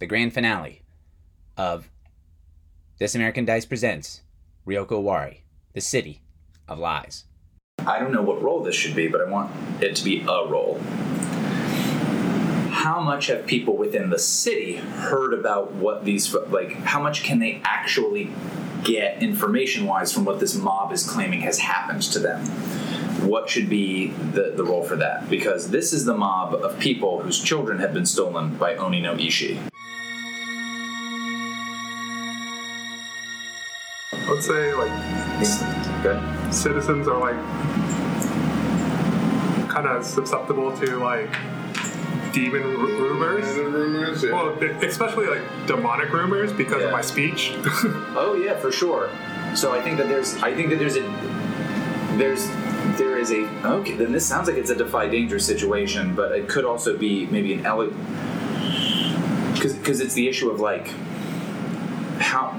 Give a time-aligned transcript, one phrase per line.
[0.00, 0.80] the grand finale
[1.58, 1.90] of
[2.98, 4.22] This American Dice Presents
[4.66, 5.40] Ryoko Owari,
[5.74, 6.22] the City
[6.66, 7.24] of Lies.
[7.80, 9.52] I don't know what role this should be, but I want
[9.82, 10.80] it to be a role.
[12.70, 16.72] How much have people within the city heard about what these like?
[16.72, 18.30] How much can they actually
[18.82, 22.46] get information-wise from what this mob is claiming has happened to them?
[23.28, 25.28] What should be the, the role for that?
[25.28, 29.14] Because this is the mob of people whose children have been stolen by Oni no
[29.18, 29.60] Ishi.
[34.30, 34.90] Let's say like
[36.04, 36.52] Okay.
[36.52, 37.36] citizens are like
[39.68, 41.30] kind of susceptible to like
[42.32, 43.46] demon r- rumors.
[43.56, 44.32] rumors, yeah.
[44.32, 46.86] Well, especially like demonic rumors because Yeah.
[46.86, 47.54] of my speech.
[48.16, 49.08] Oh yeah, for sure.
[49.54, 51.02] So I think that there's I think that there's a
[52.16, 52.46] there's
[52.98, 53.46] there is a
[53.78, 53.94] okay.
[53.96, 57.52] Then this sounds like it's a defy danger situation, but it could also be maybe
[57.54, 57.86] an ele
[59.54, 60.88] because because it's the issue of like
[62.18, 62.54] how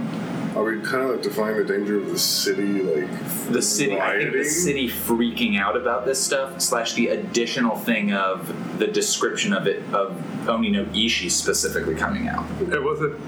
[0.61, 3.09] Are we kind of like defying the danger of the city, like
[3.49, 8.13] the city I think the city freaking out about this stuff slash the additional thing
[8.13, 13.19] of the description of it of Oni no Ishi specifically coming out it wasn't.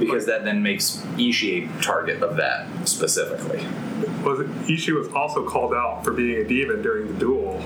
[0.00, 3.66] because that then makes Ishi a target of that specifically.
[4.24, 4.70] Was it?
[4.70, 7.62] Ishi was also called out for being a demon during the duel.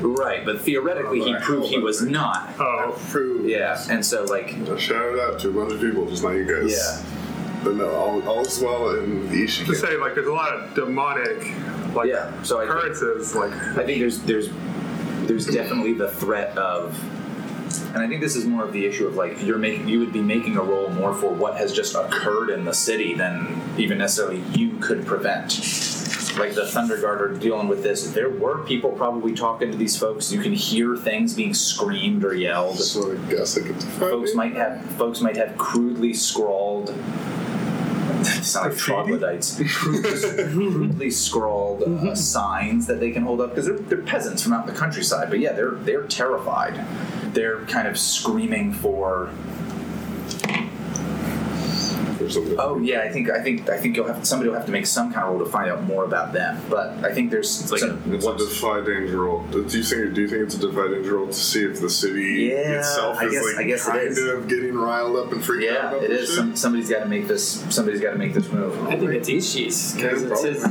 [0.00, 2.50] Right, but theoretically he oh, proved he was not.
[2.58, 3.48] Oh, Prove.
[3.48, 6.32] Yeah, and so like, I shout it out to a bunch of people, just not
[6.32, 6.72] you guys.
[6.72, 7.23] yeah,
[7.64, 9.64] But no, all, all is well in the Ishi.
[9.64, 11.54] to say like there's a lot of demonic
[11.94, 12.42] like yeah.
[12.42, 13.34] So I think, occurrences.
[13.34, 14.50] Like I think there's there's
[15.26, 16.98] there's definitely the threat of,
[17.94, 20.12] and I think this is more of the issue of like you're making you would
[20.12, 23.98] be making a role more for what has just occurred in the city than even
[23.98, 25.58] necessarily you could prevent.
[26.38, 28.10] Like the Thunder Guard are dealing with this.
[28.10, 30.32] There were people probably talking to these folks.
[30.32, 32.80] You can hear things being screamed or yelled.
[32.80, 34.36] So I guess I could defy folks it.
[34.36, 36.92] might have folks might have crudely scrawled
[38.42, 39.60] sound like troglodytes.
[39.78, 44.66] Crudely scrawled uh, signs that they can hold up because they're, they're peasants from out
[44.66, 46.84] in the countryside but yeah they're they're terrified.
[47.34, 49.30] They're kind of screaming for
[52.24, 52.56] or something.
[52.58, 54.86] oh yeah i think i think i think you'll have somebody will have to make
[54.86, 57.80] some kind of role to find out more about them but i think there's like
[57.80, 59.42] some, It's a defy danger roll.
[59.48, 60.14] Do you think?
[60.14, 63.18] Do you think it's a defy danger roll to see if the city Yeah, itself
[63.18, 64.18] I is guess- like I guess kind is.
[64.18, 66.36] of getting riled up and freaked out yeah about it this is shit?
[66.36, 69.28] some, somebody's got to make this somebody's got to make this move I think it's
[69.28, 70.64] Ishi's because Yeah, it's his.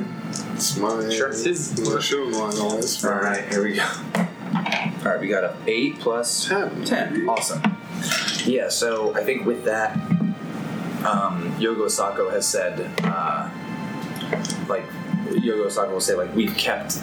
[0.55, 1.29] It's my Sure.
[1.29, 1.89] It's his.
[1.93, 3.03] my show line always.
[3.05, 3.83] All right, here we go.
[3.83, 6.85] All right, we got a eight plus Ten.
[6.85, 7.27] Ten.
[7.27, 7.61] Awesome.
[8.45, 8.69] Yeah.
[8.69, 9.97] So I think with that,
[11.05, 13.49] um, Yogo Osako has said, uh,
[14.67, 14.85] like,
[15.29, 16.99] Yogo Sako will say, like, we've kept,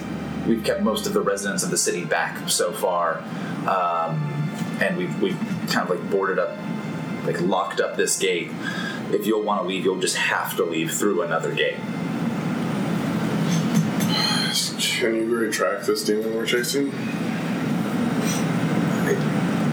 [0.46, 3.18] we've kept most of the residents of the city back so far,
[3.68, 4.18] um,
[4.80, 5.38] and we've we've
[5.68, 6.56] kind of like boarded up,
[7.24, 8.50] like locked up this gate.
[9.12, 11.78] If you'll want to leave, you'll just have to leave through another gate.
[15.00, 16.90] Can you retract this demon we're chasing?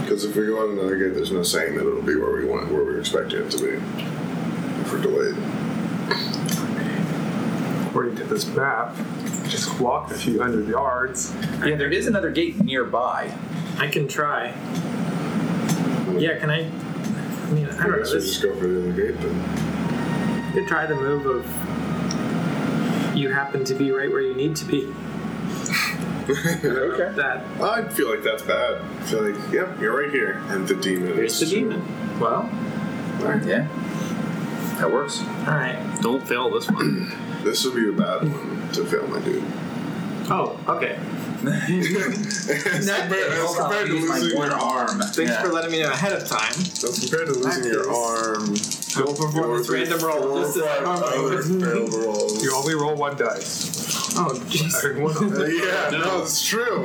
[0.02, 2.46] Because if we go out another gate, there's no saying that it'll be where we
[2.46, 4.17] want, where we expect it to be.
[4.88, 5.36] If we're delayed.
[7.90, 8.96] according to this map,
[9.50, 11.34] just walk a few hundred yards.
[11.66, 13.34] Yeah, there is another gate nearby.
[13.80, 14.54] I can try.
[16.18, 16.60] Yeah, can I?
[16.68, 17.98] I mean, I I don't know.
[17.98, 20.48] guess we This, just go for the other gate then.
[20.48, 21.46] you could try the move of
[23.18, 24.86] you happen to be right where you need to be.
[26.30, 27.12] okay.
[27.16, 28.82] That I feel like that's bad.
[28.82, 30.42] I feel like, yep, you're right here.
[30.48, 31.82] And the demon here's the is- demon.
[32.22, 32.50] Well,
[33.46, 33.68] Yeah,
[34.78, 35.22] that works.
[35.22, 35.78] all right.
[36.02, 37.12] Don't fail this one.
[37.44, 39.42] This would be a bad one to fail, my dude.
[40.30, 40.98] Oh, okay.
[41.48, 45.00] as compared, as Hold on, compared to use my losing one your arm.
[45.00, 45.42] Thanks Yeah.
[45.44, 46.52] for letting me know ahead of time.
[46.52, 48.56] As compared to losing your arm,
[48.98, 50.42] Go perform this random roll.
[50.42, 52.44] Just as other failed rolls.
[52.44, 54.18] You only roll one dice.
[54.18, 55.00] Oh, jeez.
[55.02, 55.52] One of them.
[55.52, 56.84] yeah, no, it's true.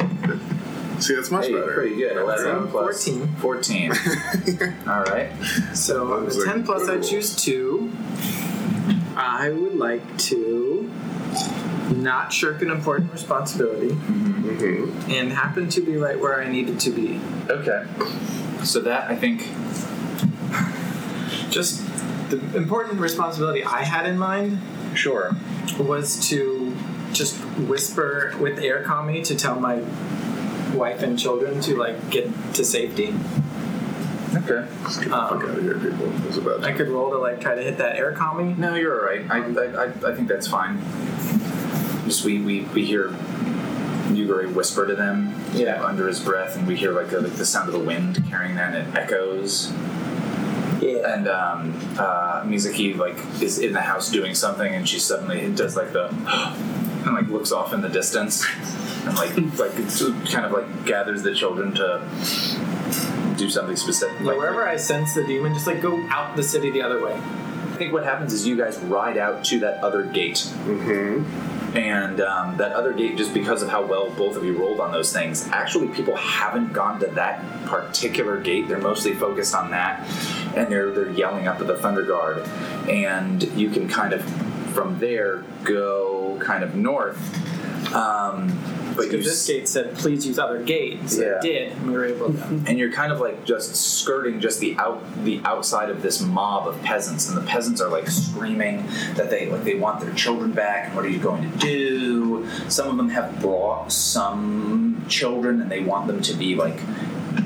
[1.06, 1.72] See, that's much Hey, better.
[1.72, 2.16] pretty good.
[2.16, 3.26] 11 plus 14.
[3.36, 3.92] 14.
[4.86, 5.30] All right.
[5.74, 7.92] So on Sounds the like 10 plus, good I choose 2.
[9.16, 10.90] I would like to
[11.96, 15.08] not shirk an important responsibility Mhm.
[15.10, 17.20] and happen to be right where I needed to be.
[17.50, 17.84] Okay.
[18.64, 19.48] So that, I think,
[21.50, 21.82] Just
[22.30, 24.58] the important responsibility I had in mind
[24.94, 25.36] sure.
[25.78, 26.74] was to
[27.12, 27.36] just
[27.68, 29.82] whisper with air kami to tell my
[30.74, 33.14] wife and children to like get to safety.
[34.34, 34.66] Okay.
[34.84, 36.10] Fuck Um, out of here, people.
[36.26, 38.54] It's a bad I could roll to like try to hit that air kami.
[38.54, 39.30] No, you're all right.
[39.30, 40.78] I, I, I, I think that's fine.
[42.06, 43.08] Just we, we, we hear
[44.08, 45.84] Yugure whisper to them Yeah.
[45.84, 48.54] under his breath, and we hear like, the like the sound of the wind carrying
[48.56, 49.70] that, and it echoes.
[50.80, 51.14] Yeah.
[51.14, 55.76] And um, uh, Mizuki like is in the house doing something, and she suddenly does
[55.76, 56.08] like the
[57.04, 58.44] and like looks off in the distance,
[59.04, 59.74] and like like
[60.30, 62.02] kind of like gathers the children to
[63.36, 64.18] do something specific.
[64.20, 67.02] Yeah, Like, wherever I sense the demon, just like go out the city the other
[67.02, 67.14] way.
[67.14, 70.36] I think what happens is you guys ride out to that other gate.
[70.64, 71.76] Mm-hmm.
[71.76, 74.92] And um, that other gate, just because of how well both of you rolled on
[74.92, 78.68] those things, actually people haven't gone to that particular gate.
[78.68, 80.06] They're mostly focused on that,
[80.54, 82.46] and they're they're yelling up at the Thunder Guard,
[82.90, 84.22] and you can kind of
[84.74, 87.18] from there go kind of north.
[87.94, 88.58] Um,
[88.94, 91.26] but Because this gate said, "Please use other gates." so Yeah.
[91.36, 92.42] it did, and we were able to.
[92.66, 96.68] and you're kind of like just skirting just the out the outside of this mob
[96.68, 98.84] of peasants and the peasants are like screaming
[99.14, 102.46] that they like they want their children back and what are you going to do
[102.68, 106.78] some of them have brought some children and they want them to be like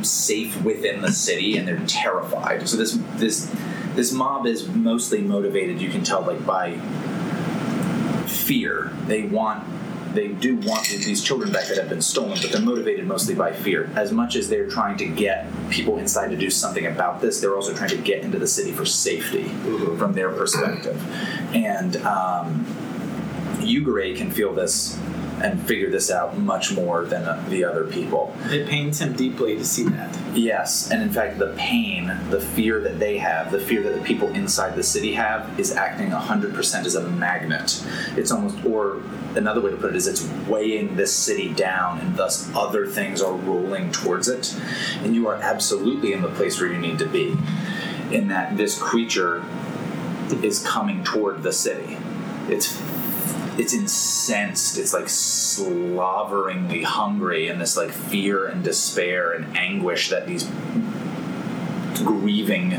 [0.02, 3.50] safe within the city and they're terrified so this this
[3.94, 6.70] this mob is mostly motivated you can tell like by
[8.46, 9.66] fear they want
[10.16, 13.52] they do want these children back that have been stolen, but they're motivated mostly by
[13.52, 13.90] fear.
[13.94, 17.54] As much as they're trying to get people inside to do something about this, they're
[17.54, 19.44] also trying to get into the city for safety
[19.98, 20.98] from their perspective.
[21.54, 22.64] And um,
[23.58, 24.98] Yugure can feel this
[25.42, 28.34] and figure this out much more than uh, the other people.
[28.46, 30.16] It pains him deeply to see that.
[30.34, 34.00] Yes, and in fact, the pain, the fear that they have, the fear that the
[34.00, 37.84] people inside the city have, is acting 100% as a magnet.
[38.16, 39.02] It's almost, or
[39.34, 43.20] another way to put it is, it's weighing this city down, and thus other things
[43.20, 44.54] are rolling towards it.
[45.02, 47.36] And you are absolutely in the place where you need to be,
[48.10, 49.44] in that this creature
[50.42, 51.98] is coming toward the city.
[52.48, 52.80] It's
[53.58, 54.78] it's incensed.
[54.78, 60.44] It's like sloveringly hungry, and this like fear and despair and anguish that these
[62.04, 62.74] grieving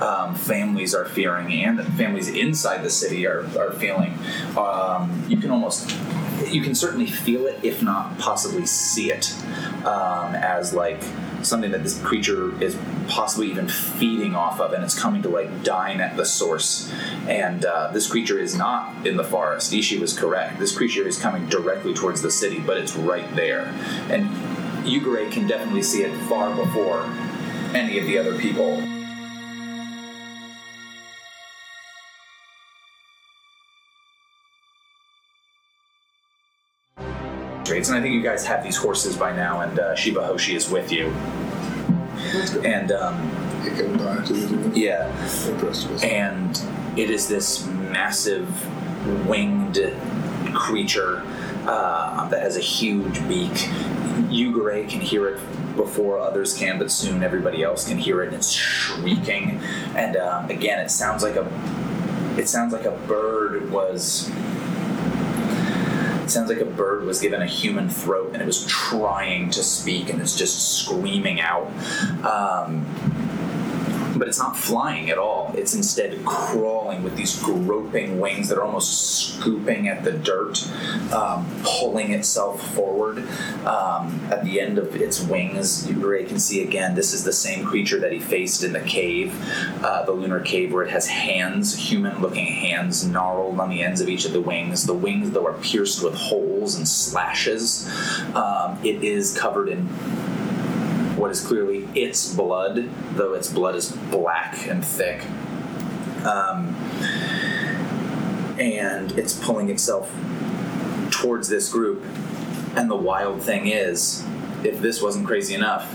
[0.00, 4.18] um, families are fearing, and that families inside the city are, are feeling.
[4.56, 5.94] Um, you can almost,
[6.48, 9.34] you can certainly feel it, if not possibly see it,
[9.84, 11.02] um, as like
[11.42, 12.76] something that this creature is
[13.08, 16.92] possibly even feeding off of, and it's coming to like dine at the source.
[17.26, 19.72] And uh, this creature is not in the forest.
[19.72, 20.58] Ishi was correct.
[20.58, 23.74] This creature is coming directly towards the city, but it's right there.
[24.08, 24.28] And
[24.86, 27.04] Yugure can definitely see it far before
[27.74, 28.82] any of the other people.
[37.90, 40.70] And I think you guys have these horses by now, and uh, Shiba Hoshi is
[40.70, 41.08] with you.
[42.64, 43.16] And um,
[44.74, 45.10] yeah,
[46.02, 46.62] and
[46.96, 48.48] it is this massive
[49.26, 49.78] winged
[50.54, 51.22] creature
[51.66, 53.52] uh, that has a huge beak.
[54.28, 55.40] Yugure can hear it
[55.76, 59.60] before others can, but soon everybody else can hear it, and it's shrieking.
[59.96, 61.46] And um, again, it sounds like a
[62.38, 64.30] it sounds like a bird was
[66.30, 69.64] it sounds like a bird was given a human throat and it was trying to
[69.64, 71.66] speak and it's just screaming out.
[72.24, 72.86] Um,
[74.20, 75.52] but it's not flying at all.
[75.56, 80.70] It's instead crawling with these groping wings that are almost scooping at the dirt,
[81.12, 83.18] um, pulling itself forward.
[83.66, 86.94] Um, at the end of its wings, Ray can see again.
[86.94, 89.34] This is the same creature that he faced in the cave,
[89.82, 94.08] uh, the lunar cave, where it has hands, human-looking hands, gnarled on the ends of
[94.08, 94.84] each of the wings.
[94.84, 97.88] The wings, though, are pierced with holes and slashes.
[98.34, 99.88] Um, it is covered in
[101.20, 105.22] what is clearly its blood, though its blood is black and thick.
[106.24, 106.74] Um,
[108.58, 110.10] and it's pulling itself
[111.10, 112.02] towards this group.
[112.74, 114.24] And the wild thing is,
[114.64, 115.94] if this wasn't crazy enough,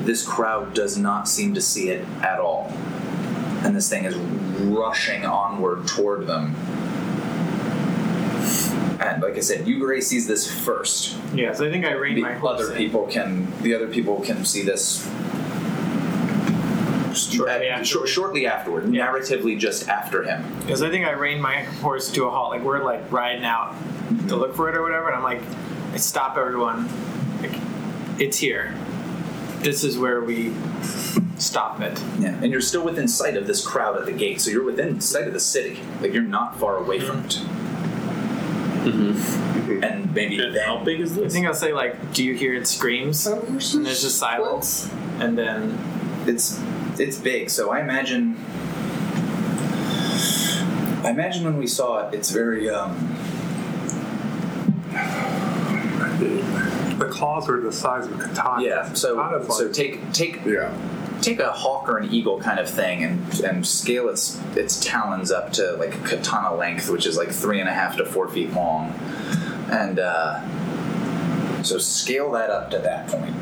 [0.00, 2.68] this crowd does not seem to see it at all.
[3.64, 6.54] And this thing is rushing onward toward them.
[9.02, 12.22] And like I said, Yugure sees this first Yeah, so I think I reined the
[12.22, 12.78] my horse other in.
[12.78, 15.08] people can the other people can see this
[17.14, 17.86] Shortly at- afterward.
[17.86, 22.24] shor- shortly afterward narratively just after him Because I think I reined my horse to
[22.24, 22.50] a halt.
[22.50, 24.28] Like we're like riding out mm-hmm.
[24.28, 25.42] to look for it or whatever, and I'm like,
[25.92, 26.88] I stop everyone.
[27.42, 27.52] Like,
[28.18, 28.74] it's here.
[29.60, 30.54] This is where we
[31.42, 32.00] stop it.
[32.18, 35.00] yeah and you're still within sight of this crowd at the gate so you're within
[35.00, 37.56] sight of the city like you're not far away from mm-hmm.
[37.56, 37.61] it
[38.84, 41.32] and maybe And then how big is I this?
[41.32, 43.26] think I'll say like, do you hear it screams?
[43.26, 45.78] And there's just silence, and then
[46.26, 46.60] it's
[46.98, 48.36] it's big so i imagine
[51.04, 52.94] i imagine when we saw it it's very um
[56.98, 58.62] The claws are the size of a katana.
[58.62, 60.70] yeah so Kind so take take Yeah.
[61.22, 65.30] Take a hawk or an eagle kind of thing and and scale its its talons
[65.30, 68.52] up to like katana length, which is like three and a half to four feet
[68.52, 68.90] long,
[69.70, 70.42] and uh,
[71.62, 73.34] so scale that up to that point.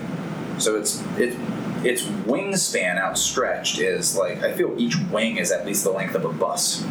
[0.58, 1.36] So it's it
[1.82, 6.24] its wingspan outstretched is like I feel each wing is at least the length of
[6.24, 6.84] a bus.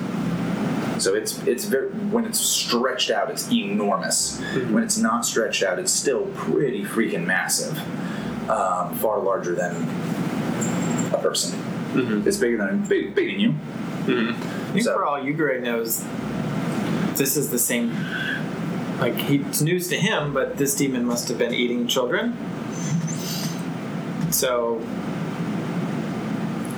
[0.98, 4.40] So it's it's very when it's stretched out, it's enormous.
[4.72, 7.78] When it's not stretched out, it's still pretty freaking massive.
[8.50, 9.76] Um, far larger than
[11.14, 11.60] a person.
[12.28, 13.54] It's bigger than big, bigger than you.
[14.08, 16.04] I think So- for all Yugure knows,
[17.18, 17.94] this is the same.
[19.00, 22.36] Like he, it's news to him, but this demon must have been eating children.
[24.32, 24.80] So,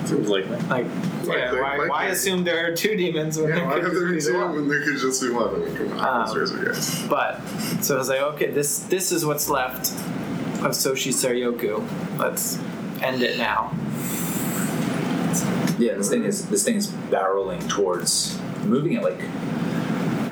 [0.05, 0.57] Seems likely.
[0.69, 1.89] like, yeah, Likely, why, likely.
[1.89, 4.39] why assume there are two demons when Yeah, there why could there just be two
[4.39, 4.55] one?
[4.55, 5.55] when there could just be one?
[5.55, 7.03] I mean, come on, Um, guys.
[7.09, 7.41] But
[7.81, 9.91] so I was like, okay, this this is what's left
[10.63, 11.83] of Soshi Seryoku.
[12.19, 12.57] Let's
[13.01, 13.71] end it now.
[15.79, 19.21] Yeah, this thing is this thing is barreling towards moving at like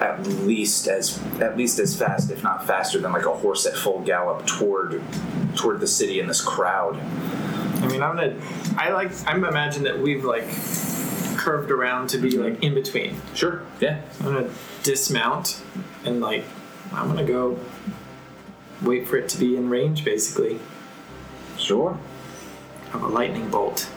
[0.02, 3.76] at least as at least as fast, if not faster, than like a horse at
[3.76, 5.02] full gallop toward
[5.56, 6.96] toward the city and this crowd.
[6.98, 8.36] I mean, I'm gonna.
[8.78, 9.12] I like.
[9.28, 10.46] I'm imagine that we've like
[11.38, 13.16] curved around to be like in between.
[13.34, 13.62] Sure.
[13.80, 14.02] Yeah.
[14.20, 14.50] I'm gonna
[14.84, 15.62] dismount
[16.06, 16.44] and like
[16.92, 17.58] I'm gonna go
[18.82, 20.60] wait for it to be in range basically
[21.58, 21.98] Sure.
[22.94, 23.90] of a lightning bolt.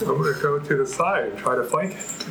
[0.00, 2.26] I'm gonna go to the side and try to flank it.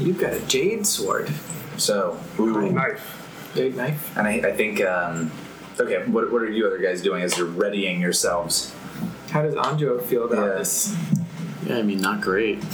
[0.00, 1.30] You've got a jade sword,
[1.76, 2.70] So, ooh.
[2.70, 3.50] Knife.
[3.54, 4.16] jade knife.
[4.16, 5.30] and I, I think um,
[5.78, 6.04] okay.
[6.06, 8.74] What, what are you other guys doing as you're readying yourselves?
[9.30, 10.58] How does Anjo feel about Yeah.
[10.58, 10.96] this?
[11.66, 12.60] Yeah, I mean, not great.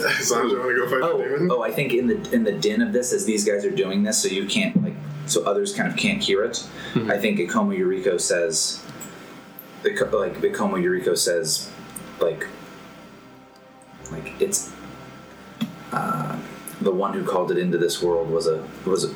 [0.00, 1.48] Sanjo, want to go fight the Oh, demon?
[1.50, 4.02] oh, I think in the in the din of this, as these guys are doing
[4.02, 4.89] this, so you can't like,
[5.26, 6.66] so others kind of can't hear it.
[7.08, 8.84] I think Ikoma Yuriko says,
[9.84, 11.70] like Ikoma Yuriko says,
[12.20, 12.46] like,
[14.10, 14.72] like it's
[15.92, 16.38] uh,
[16.80, 19.14] the one who called it into this world was a was a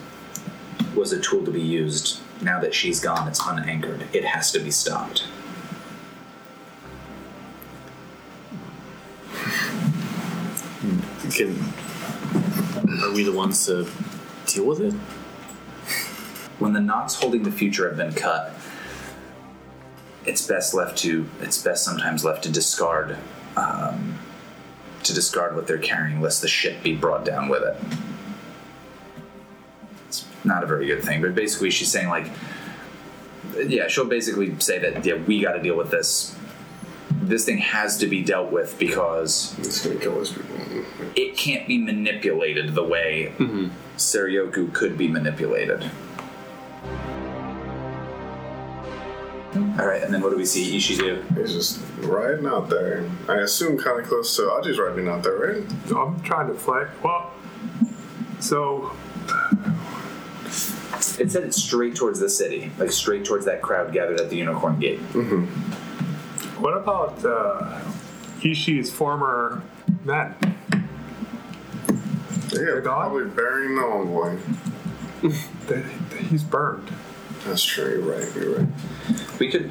[0.95, 2.21] was a tool to be used.
[2.43, 4.05] Now that she's gone, it's unanchored.
[4.13, 5.25] It has to be stopped.
[11.31, 11.59] Can
[13.03, 13.89] are we the ones to
[14.47, 14.95] deal with it?
[16.59, 18.55] When the knots holding the future have been cut,
[20.25, 23.17] it's best left to it's best sometimes left to discard
[23.57, 24.19] um,
[25.03, 27.77] to discard what they're carrying, lest the ship be brought down with it.
[30.09, 32.27] It's not a very good thing, but basically she's saying like,
[33.67, 36.35] yeah, she'll basically say that yeah, we got to deal with this.
[37.11, 40.57] This thing has to be dealt with because It's gonna kill those people.
[41.17, 43.33] it can't be manipulated the way
[43.97, 45.91] Seryoku could be manipulated.
[49.57, 51.23] All right, and then what do we see Ishi do?
[51.37, 53.09] He's just riding out there.
[53.29, 55.63] I assume kind of close to Aji's riding out there, right?
[55.95, 56.89] I'm trying to flank.
[57.05, 57.33] Well,
[58.41, 58.93] so
[61.19, 64.37] It said it's straight towards the city, like straight towards that crowd gathered at the
[64.37, 64.99] Unicorn Gate.
[66.59, 67.81] what about uh,
[68.43, 69.63] Ishi's former
[70.05, 70.35] men?
[72.53, 72.83] Yeah, gone?
[72.83, 74.39] probably burying the envoy.
[75.67, 75.83] They,
[76.25, 76.91] he's burned.
[77.45, 78.03] That's true.
[78.03, 78.35] You're right.
[78.35, 78.69] You're right.
[79.39, 79.71] We could,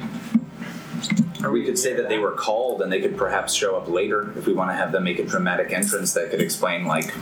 [1.42, 4.32] or we could say that they were called, and they could perhaps show up later
[4.38, 7.14] if we want to have them make a dramatic entrance that could explain like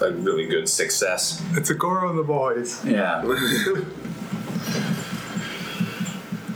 [0.00, 1.42] a really good success.
[1.52, 2.84] It's a Goro and the boys.
[2.84, 3.22] Yeah.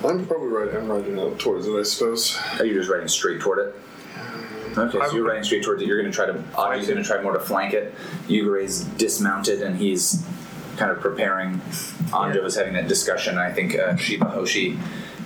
[0.05, 0.75] I'm probably right.
[0.75, 2.37] I'm riding out towards it, I suppose.
[2.59, 3.77] Are you just riding straight toward it?
[4.77, 5.87] Okay, so you're riding straight towards it.
[5.87, 6.43] You're going to try to.
[6.57, 7.95] Audrey's going to try more to flank it.
[8.27, 10.25] Yugure's dismounted and he's
[10.77, 11.61] kind of preparing.
[12.11, 13.39] Anjo is having that discussion.
[13.39, 14.79] I think uh, Shiba Hoshi.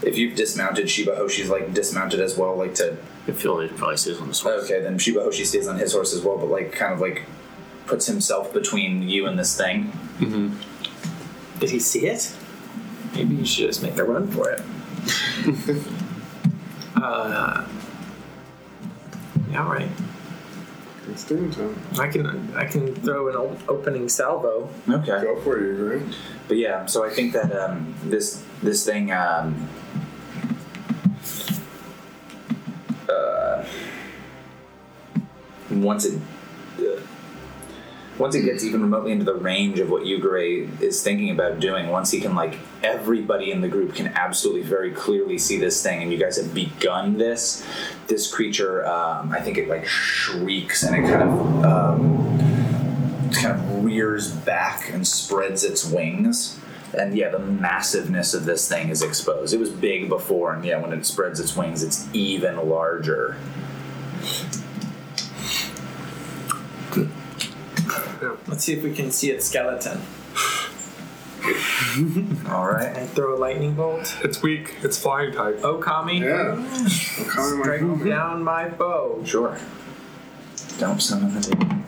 [0.03, 2.97] If you've dismounted, Shiba Hoshi's like dismounted as well, like to.
[3.27, 4.63] I feel like it probably stays on the sword.
[4.65, 7.25] Okay, then Shiba Hoshi stays on his horse as well, but like kind of like
[7.87, 9.93] puts himself between you and this thing.
[11.59, 12.35] Did he see it?
[13.15, 14.61] Maybe you should just make a run for it.
[16.97, 17.67] uh,
[19.51, 19.89] yeah, all right.
[21.09, 21.77] It's demon time.
[21.99, 24.69] I can I can throw an o- opening salvo.
[24.89, 25.23] Okay.
[25.23, 26.15] Go for you, right?
[26.49, 29.69] But yeah, so I think that um, this this thing um,
[33.09, 33.65] uh,
[35.71, 36.21] once it
[38.19, 41.89] once it gets even remotely into the range of what Yugure is thinking about doing,
[41.89, 46.03] once he can like everybody in the group can absolutely very clearly see this thing,
[46.03, 47.67] and you guys have begun this.
[48.07, 51.65] This creature, um, I think it like shrieks and it kind of.
[51.65, 52.27] Um,
[53.33, 56.59] kind of rears back and spreads its wings
[56.95, 59.53] and yeah, the massiveness of this thing is exposed.
[59.53, 63.37] It was big before, and yeah, when it spreads its wings, it's even larger.
[68.47, 70.01] Let's see if we can see its skeleton.
[72.49, 72.97] All right.
[72.97, 74.17] And throw a lightning bolt.
[74.23, 74.77] It's weak.
[74.83, 75.61] It's flying type.
[75.63, 76.21] Oh, Kami.
[76.21, 76.53] Yeah.
[76.53, 79.23] I'm my Strike down my bow.
[79.25, 79.59] Sure.
[80.79, 81.85] Dump some summon the demon.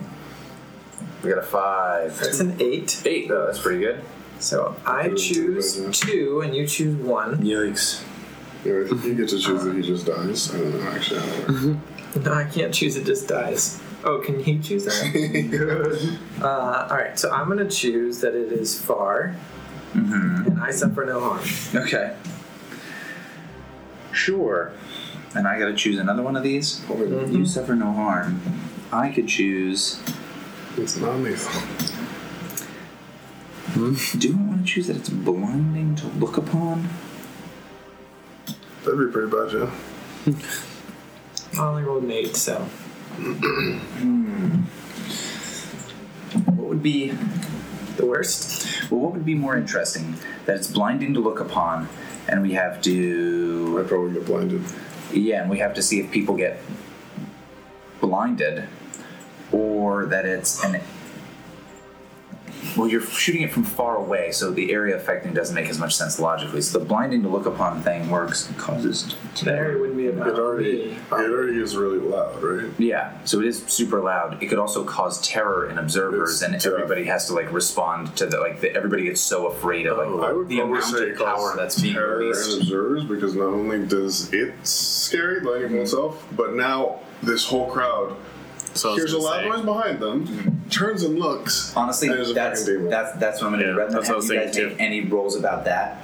[1.23, 2.17] We got a five.
[2.17, 3.01] That's an eight.
[3.05, 3.47] Eight, though.
[3.47, 4.01] That's pretty good.
[4.39, 7.43] So I choose two, and you choose one.
[7.43, 8.03] Yikes.
[8.63, 10.53] Yeah, I think you get to choose if he just dies.
[10.53, 11.19] I don't know actually.
[11.19, 12.25] how it works.
[12.25, 12.95] No, I can't choose.
[12.95, 13.81] It just dies.
[14.03, 16.19] Oh, can he choose that?
[16.41, 17.19] uh, all right.
[17.19, 19.35] So I'm gonna choose that it is far,
[19.93, 20.47] mm-hmm.
[20.47, 21.43] and I suffer no harm.
[21.75, 22.15] Okay.
[24.11, 24.71] Sure.
[25.35, 26.81] And I gotta choose another one of these?
[26.89, 27.35] or mm-hmm.
[27.35, 28.41] You suffer no harm.
[28.91, 30.01] I could choose.
[30.77, 31.61] It's not lethal.
[33.73, 34.17] Hmm?
[34.17, 36.89] Do I want to choose that it's blinding to look upon?
[38.83, 40.33] That'd be pretty bad, yeah.
[41.61, 42.67] I only rolled an eight, so
[43.19, 44.61] Hmm.
[46.55, 47.11] What would be
[47.97, 48.89] the worst.
[48.89, 49.01] well?
[49.01, 50.15] What would be more interesting?
[50.45, 51.89] That it's blinding to look upon,
[52.27, 54.63] and we have to I'd probably get blinded.
[55.11, 56.61] yeah, and we have to see if people get
[57.99, 58.67] blinded,
[59.51, 60.79] or that it's an
[62.79, 65.95] well, you're shooting it from far away, so the area affecting doesn't make as much
[65.95, 66.61] sense logically.
[66.61, 70.17] So the blinding to look upon thing works and causes That area wouldn't be It
[70.17, 70.91] about already, me.
[70.93, 72.71] it already is really loud, right?
[72.77, 74.41] Yeah, so it is super loud.
[74.41, 76.71] It could also cause terror in observers, It's and tough.
[76.73, 78.61] everybody has to like respond to the like.
[78.61, 81.17] The, everybody gets so afraid of like Oh, I would the probably amount say of
[81.17, 82.53] power that's being terror released.
[82.53, 85.73] and observers because not only does it scary lightning mm-hmm.
[85.75, 88.15] bolt itself, but now this whole crowd
[88.73, 90.49] So I was hears a gonna loud say, noise behind them, mm-hmm.
[90.69, 91.75] Turns and looks.
[91.75, 93.77] Honestly, and that's that's that's what I'm gonna Yeah, do.
[93.79, 96.01] Rather than that's what I have was you guys thinking make any rolls about that,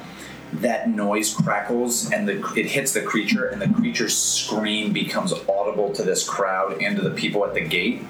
[0.54, 5.92] that noise crackles and the it hits the creature, and the creature's scream becomes audible
[5.94, 8.01] to this crowd and to the people at the gate.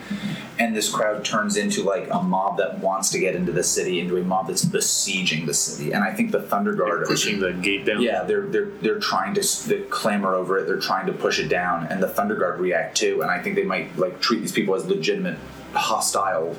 [0.57, 3.99] And this crowd turns into like a mob that wants to get into the city,
[3.99, 5.91] into a mob that's besieging the city.
[5.91, 8.01] And I think the Thunder Guard are pushing the gate down.
[8.01, 10.65] Yeah, they're they're they're trying to s- they clamor over it.
[10.65, 13.21] They're trying to push it down, and the Thunder Guard react too.
[13.21, 15.37] And I think they might like treat these people as legitimate
[15.79, 16.55] hostile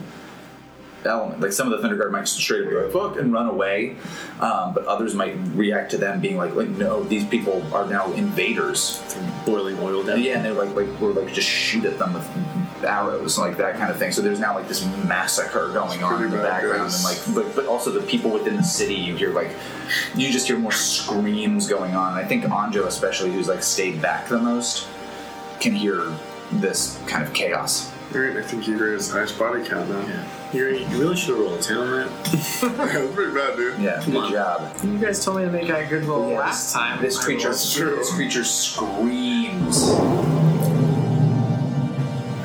[1.07, 1.41] element.
[1.41, 3.97] Like some of the Thunder Guard might straight up be like fuck and run away,
[4.41, 8.13] um, but others might react to them being like like no, these people are now
[8.13, 9.03] invaders.
[9.45, 10.23] Boiling oil down.
[10.23, 12.29] Yeah, and they're like like we're like just shoot at them with
[12.85, 14.13] arrows like that kind of thing.
[14.13, 17.05] So there's now like this massacre going on in the background, guys.
[17.05, 19.51] and like but but also the people within the city you hear like
[20.15, 22.15] you just hear more screams going on.
[22.15, 24.89] I think Anjo especially, who's like stayed back the most,
[25.61, 26.13] can hear
[26.53, 27.93] this kind of chaos.
[28.15, 30.01] Alright, I think you raised highest body count now.
[30.07, 30.25] Yeah.
[30.53, 32.09] You're, you really should have rolled a 10 on that.
[32.63, 33.79] That's pretty bad, dude.
[33.81, 34.33] Yeah, good on.
[34.33, 34.77] job.
[34.85, 37.01] You guys told me to make a good roll Yeah, last time.
[37.03, 37.97] This creature, That's true.
[37.97, 39.83] this creature screams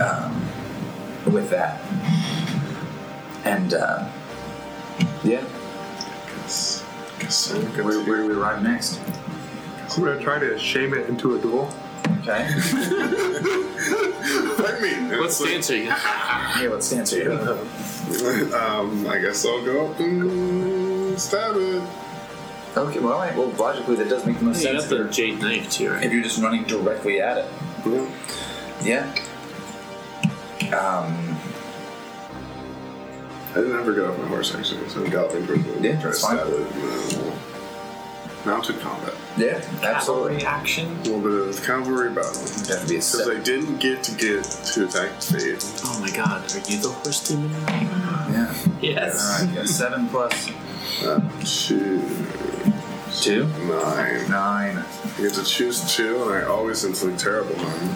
[0.02, 0.42] um,
[1.32, 1.80] with that,
[3.46, 4.10] and uh,
[5.24, 5.44] yeah,
[6.42, 6.84] Guess,
[7.20, 9.00] guess I'm where, where do we arrive next?
[9.96, 11.72] I'm gonna try to shame it into a duel.
[12.22, 12.48] Okay,
[14.58, 14.92] Fight me!
[15.18, 15.90] What It's like- stance are you?
[15.92, 17.32] hey, let's stance are you?
[18.56, 21.82] um, I guess I'll go up and stab it.
[22.78, 24.84] Okay, well, all right, well, logically that does make the most You sense.
[24.84, 26.06] got the If jade knife too, you're- right?
[26.06, 27.46] if you're just running directly at it,
[27.86, 28.06] Yeah.
[28.84, 30.78] yeah.
[30.78, 31.38] Um,
[33.52, 35.82] I didn't ever get off my horse actually, so I'm galloping towards it.
[35.82, 36.38] Yeah, try to that's fine.
[36.38, 37.31] stab it.
[38.42, 39.14] And then Mounted combat.
[39.38, 40.38] yeah, absolutely.
[40.40, 40.88] Cavalry action.
[40.88, 42.32] A little bit of cavalry battle.
[42.34, 43.30] Definitely be a Because.
[43.30, 45.60] I didn't get to get to attack Fade.
[45.86, 47.50] Oh my god, are you the horse demon?
[47.52, 48.54] Yeah.
[48.82, 49.20] Yes.
[49.22, 50.50] All right, you got seven plus
[51.04, 52.02] Uh, two,
[53.22, 54.30] two, nine.
[54.30, 54.78] nine.
[55.18, 57.90] I get to choose two, and I always inflict terrible harm.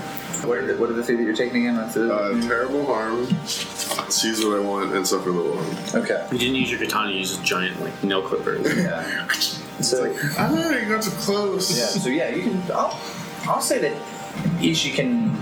[0.48, 1.76] What are the, what are the three that you're taking again?
[1.76, 2.10] That's it.
[2.12, 6.04] Uh, terrible harm, seize what I want, and suffer little harm.
[6.04, 6.28] okay.
[6.32, 8.58] You didn't use your katana, you used a giant like nail clipper.
[8.78, 9.28] Yeah.
[9.82, 11.78] So Ah, you got too close.
[11.78, 11.86] yeah.
[11.86, 12.62] So yeah, you can.
[12.72, 13.00] I'll,
[13.48, 13.94] I'll say that
[14.64, 15.36] Ishi can.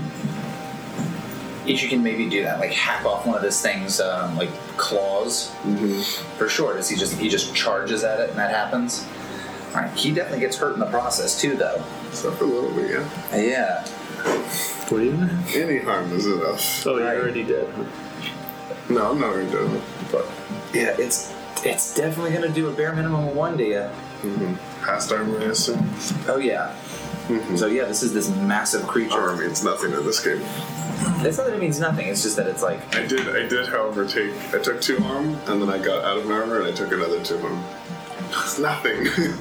[1.66, 5.50] Ishi can maybe do that, like hack off one of this thing's um, like claws
[5.62, 6.02] hmm
[6.36, 6.74] for sure.
[6.74, 9.06] Does he just he just charges at it and that happens?
[9.74, 9.90] All right.
[9.96, 11.82] He definitely gets hurt in the process too, though.
[12.12, 13.36] Suffer a little bit, yeah.
[13.36, 13.86] Yeah.
[14.88, 15.28] What are you?
[15.54, 16.86] Any harm is enough.
[16.86, 17.14] Oh, Right.
[17.14, 17.68] you're already dead.
[18.90, 19.82] No, I'm not going to do it.
[20.12, 20.26] But
[20.74, 20.94] Yeah.
[20.98, 21.32] It's
[21.64, 23.88] it's definitely gonna do a bare minimum of one to you.
[24.24, 25.88] Hmm past armor, I assume.
[26.28, 26.74] Oh yeah.
[27.28, 27.58] Mhm.
[27.58, 29.14] So yeah, this is this massive creature.
[29.14, 30.40] Armor means nothing in this game.
[31.26, 32.06] It's not that it means nothing.
[32.08, 34.34] It's just that it's like I did, I did, however, take.
[34.54, 36.92] I took two arm, and then I got out of my armor, and I took
[36.92, 37.62] another two harm.
[38.30, 39.06] It's nothing.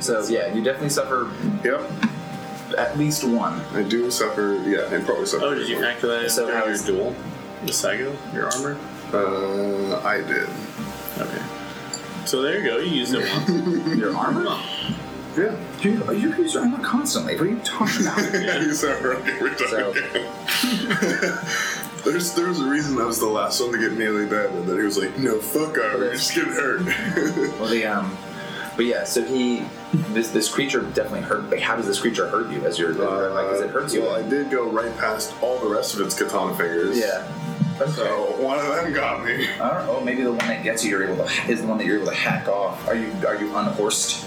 [0.00, 1.30] So yeah, you definitely suffer
[1.62, 1.82] yep.
[2.78, 3.60] at least one.
[3.74, 4.54] I do suffer.
[4.64, 5.44] Yeah, and probably suffer.
[5.44, 7.14] Oh, did you factor that in So during how your is- duel?
[7.66, 8.16] The Sago?
[8.32, 8.78] Your armor?
[9.12, 10.48] Uh, I did.
[11.18, 11.42] Okay.
[12.26, 12.78] So there you go.
[12.78, 13.96] You used it once.
[13.98, 14.44] Your armor?
[15.36, 15.56] Yeah.
[15.80, 17.34] You, you use your armor constantly.
[17.36, 18.18] What are you talking about?
[18.42, 19.68] Yeah, you suffer every time.
[19.68, 19.92] So-
[22.04, 24.78] There's there's a reason I was the last one to get nearly dead, and then
[24.78, 26.80] he was like, "No, fuck armor, you're just getting hurt."
[27.60, 28.16] well, the um,
[28.74, 29.04] but yeah.
[29.04, 29.64] So he,
[30.14, 31.50] this this creature definitely hurt.
[31.50, 33.46] Like, how does this creature hurt you as you're like?
[33.46, 34.00] Because it hurts you.
[34.00, 36.98] Well, I did go right past all the rest of its katana fingers.
[36.98, 37.30] yeah.
[37.80, 37.90] Okay.
[37.92, 39.48] So one of them got me.
[39.60, 40.00] I don't know.
[40.00, 42.10] Maybe the one that gets you, you're able to is the one that you're able
[42.10, 42.86] to hack off.
[42.88, 44.26] Are you are you unhorsed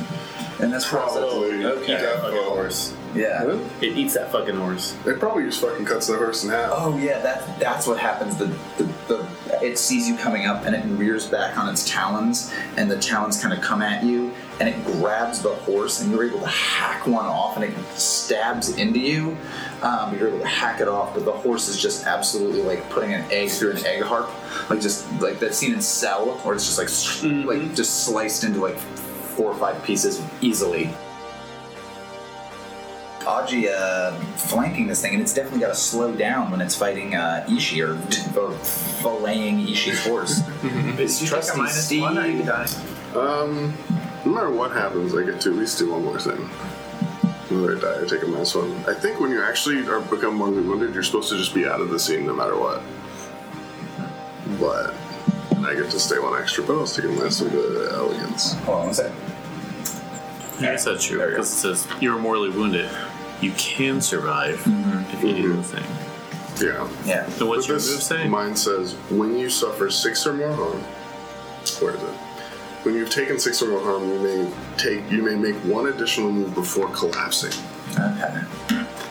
[0.59, 1.19] in this process?
[1.19, 1.65] Probably.
[1.65, 1.93] Okay.
[1.93, 2.95] Yeah, Fucking horse.
[3.13, 3.43] Yeah.
[3.79, 4.97] It eats that fucking horse.
[5.05, 6.71] It probably just fucking cuts the horse in half.
[6.73, 8.37] Oh yeah, that that's what happens.
[8.37, 8.45] The,
[8.77, 9.27] the the
[9.61, 13.39] it sees you coming up and it rears back on its talons, and the talons
[13.39, 17.07] kind of come at you, and it grabs the horse, and you're able to hack
[17.07, 19.37] one off, and it stabs into you.
[19.81, 23.13] Um, you're able to hack it off, but the horse is just absolutely like putting
[23.13, 24.29] an egg through an egg harp,
[24.69, 28.59] like just like that scene in Cell, where it's just like like just sliced into
[28.59, 30.89] like four or five pieces easily.
[33.21, 37.15] Aji uh, flanking this thing, and it's definitely got to slow down when it's fighting
[37.15, 40.41] uh, Ishi or, or filleting Ishi's horse.
[40.99, 42.67] Is you Trusty a minus one or you die?
[43.15, 44.02] Um, no
[44.33, 46.37] matter what happens, I get to at least do one more thing.
[47.49, 48.71] Whether I die or take a mass minus one.
[48.87, 51.81] I think when you actually are become mortally wounded, you're supposed to just be out
[51.81, 52.81] of the scene no matter what.
[54.59, 54.95] But
[55.65, 58.53] I get to stay one extra, but I'll stick a minus one to elegance.
[58.53, 59.15] Hold on one second.
[60.59, 61.37] I guess that's true There you go.
[61.37, 62.89] because it says you're mortally wounded.
[63.41, 65.15] You can survive mm-hmm.
[65.15, 65.77] if you do the mm-hmm.
[65.77, 66.67] thing.
[66.67, 66.89] Yeah.
[67.05, 67.29] Yeah.
[67.29, 68.27] So what's But your this move say?
[68.27, 70.79] Mine says when you suffer six or more harm.
[71.79, 72.15] Where is it?
[72.83, 76.31] When you've taken six or more harm, you may take you may make one additional
[76.31, 77.53] move before collapsing.
[77.91, 78.39] Okay.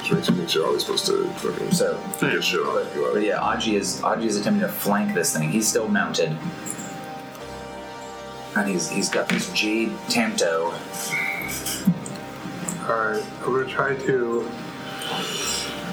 [0.00, 3.11] Which makes, means you're always supposed to fucking So, get shit on but, you.
[3.12, 5.48] but yeah, Aji is Aji is attempting to flank this thing.
[5.50, 6.37] He's still mounted,
[8.56, 10.74] and he's he's got this jade tanto.
[12.82, 14.50] Alright, I'm gonna try to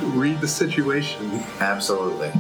[0.01, 1.43] read the situation.
[1.59, 2.31] Absolutely.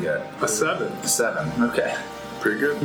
[0.00, 0.44] What do you got?
[0.44, 1.02] A seven.
[1.02, 1.62] Seven.
[1.62, 1.94] Okay.
[2.40, 2.78] Pretty good.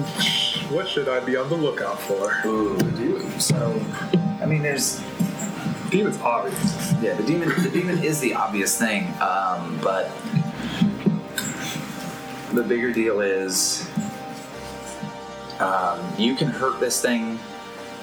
[0.69, 2.41] What should I be on the lookout for?
[2.45, 3.41] Ooh, dude.
[3.41, 3.81] So,
[4.41, 5.01] I mean, there's
[5.89, 6.93] Demon's obvious.
[7.01, 7.47] yeah, the demon.
[7.63, 10.11] The demon is the obvious thing, um, but
[12.51, 13.89] the bigger deal is
[15.59, 17.39] um, you can hurt this thing.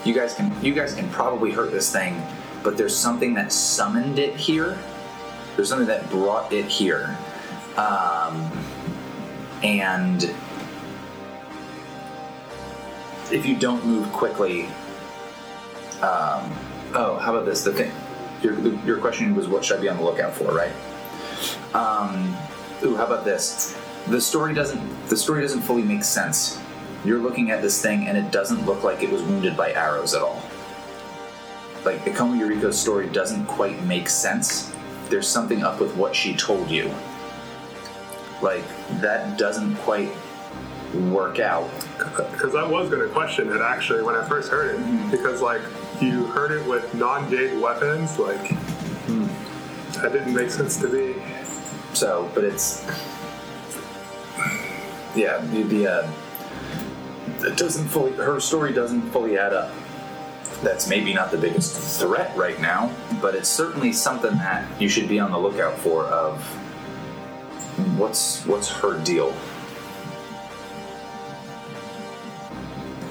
[0.06, 0.50] You guys can.
[0.64, 2.22] You guys can probably hurt this thing,
[2.62, 4.78] but there's something that summoned it here.
[5.56, 7.14] There's something that brought it here,
[7.76, 8.50] um,
[9.62, 10.24] and
[13.30, 14.66] if you don't move quickly,
[16.02, 16.50] um,
[16.94, 17.62] oh, how about this?
[17.62, 17.92] The thing,
[18.42, 20.72] your, the, your question was, what should I be on the lookout for, right?
[21.74, 22.36] Um,
[22.82, 23.78] ooh, how about this?
[24.08, 25.08] The story doesn't.
[25.08, 26.60] The story doesn't fully make sense.
[27.04, 30.14] You're looking at this thing, and it doesn't look like it was wounded by arrows
[30.14, 30.42] at all.
[31.84, 34.72] Like Ikoma Yuriko's story doesn't quite make sense.
[35.08, 36.92] There's something up with what she told you.
[38.42, 38.64] Like
[39.00, 40.10] that doesn't quite
[40.94, 41.70] work out.
[41.96, 45.10] Because I was gonna question it actually when I first heard it.
[45.10, 45.62] Because like
[46.00, 48.50] you heard it with non-jade weapons, like
[50.00, 51.22] that didn't make sense to me.
[51.94, 52.84] So, but it's
[55.14, 56.10] yeah, the, the uh,
[57.40, 58.12] it doesn't fully.
[58.12, 59.72] Her story doesn't fully add up.
[60.62, 65.08] That's maybe not the biggest threat right now, but it's certainly something that you should
[65.08, 66.04] be on the lookout for.
[66.04, 66.61] Of
[67.96, 69.34] what's what's her deal.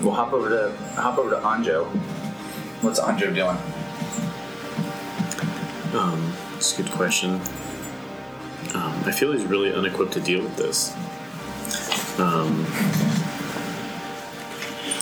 [0.02, 1.86] We'll hop over to hop over to Anjo.
[2.82, 3.58] What's Anjo doing?
[6.00, 7.36] Um, it's a good question.
[8.74, 10.94] Um, I feel he's really unequipped to deal with this.
[12.20, 12.66] Um,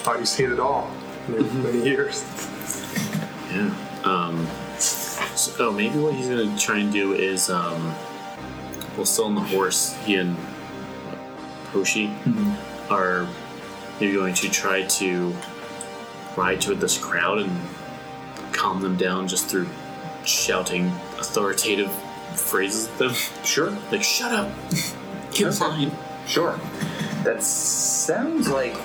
[0.03, 0.89] Thought you've seen it all
[1.27, 2.23] in many years.
[3.51, 3.73] yeah.
[4.03, 4.47] Um,
[4.79, 7.93] so, oh, maybe what he's gonna try and do is, um,
[8.95, 11.15] well, still on the horse, he and uh,
[11.71, 12.93] Hoshi mm-hmm.
[12.93, 13.27] are
[13.99, 15.33] maybe going to try to
[16.35, 17.51] ride toward this crowd and
[18.53, 19.67] calm them down just through
[20.25, 21.91] shouting authoritative
[22.35, 23.13] phrases at them.
[23.43, 23.77] Sure.
[23.91, 24.51] Like, shut up!
[25.29, 25.51] Okay.
[25.51, 25.91] fine.
[26.25, 26.59] Sure.
[27.23, 28.75] That sounds like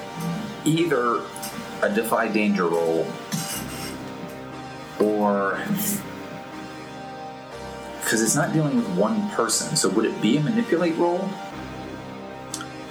[0.65, 1.23] either
[1.83, 3.07] a defy danger roll
[5.01, 5.59] or
[8.05, 9.77] because it's not dealing with one person.
[9.77, 11.29] So would it be a manipulate roll?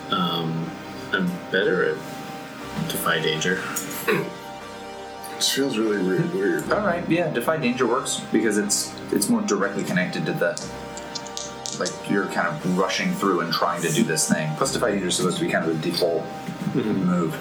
[0.09, 0.69] Um,
[1.11, 1.95] I'm better at
[2.89, 3.61] defy danger.
[4.07, 6.33] It feels really weird.
[6.33, 6.71] weird.
[6.71, 10.71] All right, yeah, defy danger works because it's it's more directly connected to the
[11.79, 14.55] like you're kind of rushing through and trying to do this thing.
[14.57, 16.23] Plus, defy danger is supposed to be kind of the default
[16.75, 17.35] move.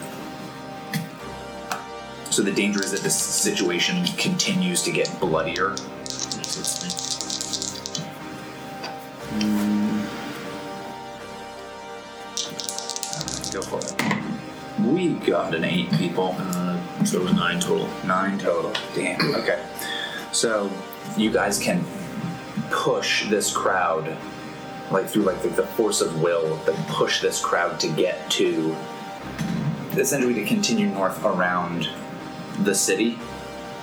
[2.30, 5.76] So the danger is that this situation continues to get bloodier.
[13.52, 14.12] Go for it.
[14.80, 16.34] We got an eight people.
[16.38, 17.88] Uh, so a nine total.
[18.04, 18.72] Nine total.
[18.94, 19.34] Damn.
[19.34, 19.62] Okay.
[20.32, 20.70] So
[21.16, 21.84] you guys can
[22.70, 24.16] push this crowd,
[24.90, 28.74] like through like the, the force of will, that push this crowd to get to,
[29.92, 31.88] essentially to continue north around
[32.60, 33.18] the city,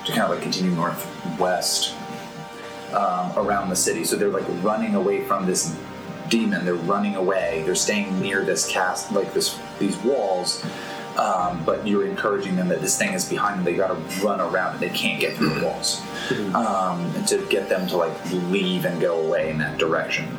[0.04, 1.94] to kind of like continue northwest
[2.92, 4.04] um, around the city.
[4.04, 5.76] So they're like running away from this
[6.28, 6.64] demon.
[6.64, 7.62] They're running away.
[7.64, 10.64] They're staying near this cast, like this these walls.
[11.18, 13.64] Um, but you're encouraging them that this thing is behind them.
[13.64, 14.80] They got to run around it.
[14.80, 16.00] They can't get through the walls.
[16.54, 20.38] Um, and to get them to like leave and go away in that direction.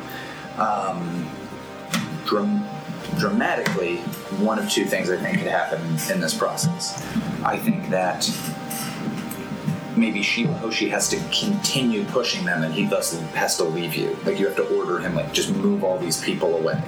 [0.56, 1.28] Um,
[2.24, 2.66] dram-
[3.18, 3.98] dramatically,
[4.38, 5.80] one of two things I think could happen
[6.12, 7.00] in this process.
[7.44, 8.24] I think that
[9.96, 14.16] maybe Shiba Hoshi has to continue pushing them and he thus has to leave you.
[14.24, 16.82] Like you have to order him, like just move all these people away.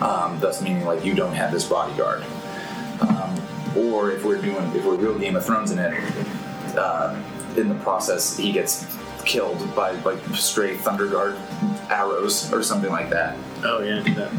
[0.00, 2.24] Um, thus meaning like you don't have this bodyguard.
[3.00, 3.40] Um,
[3.76, 5.94] or if we're doing, if we're real Game of Thrones in it,
[6.76, 7.20] uh,
[7.56, 8.86] in the process he gets
[9.24, 11.36] killed by like stray Thunder Guard
[11.90, 13.36] arrows or something like that.
[13.64, 14.32] Oh yeah, do that.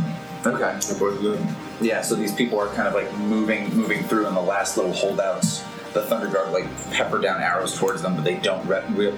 [0.45, 0.63] Okay.
[0.63, 1.55] I both of them.
[1.81, 4.93] Yeah, so these people are kind of like moving, moving through, and the last little
[4.93, 9.13] holdouts, the Thunder Guard like pepper down arrows towards them, but they don't re- re-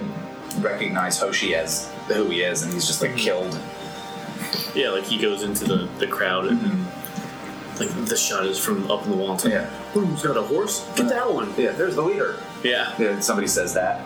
[0.58, 3.58] recognize Hoshi as who he is, and he's just like killed.
[4.74, 6.86] Yeah, like he goes into the, the crowd and
[7.78, 9.34] like the shot is from up in the wall.
[9.34, 9.66] It's like, Yeah.
[9.92, 10.84] Who's got a horse?
[10.96, 11.52] Get that one.
[11.56, 12.36] Yeah, there's the leader.
[12.64, 12.92] Yeah.
[12.98, 14.00] Yeah, somebody says that.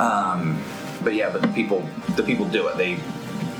[0.00, 0.62] Um,
[1.02, 2.76] but yeah, but the people, the people do it.
[2.76, 2.98] They,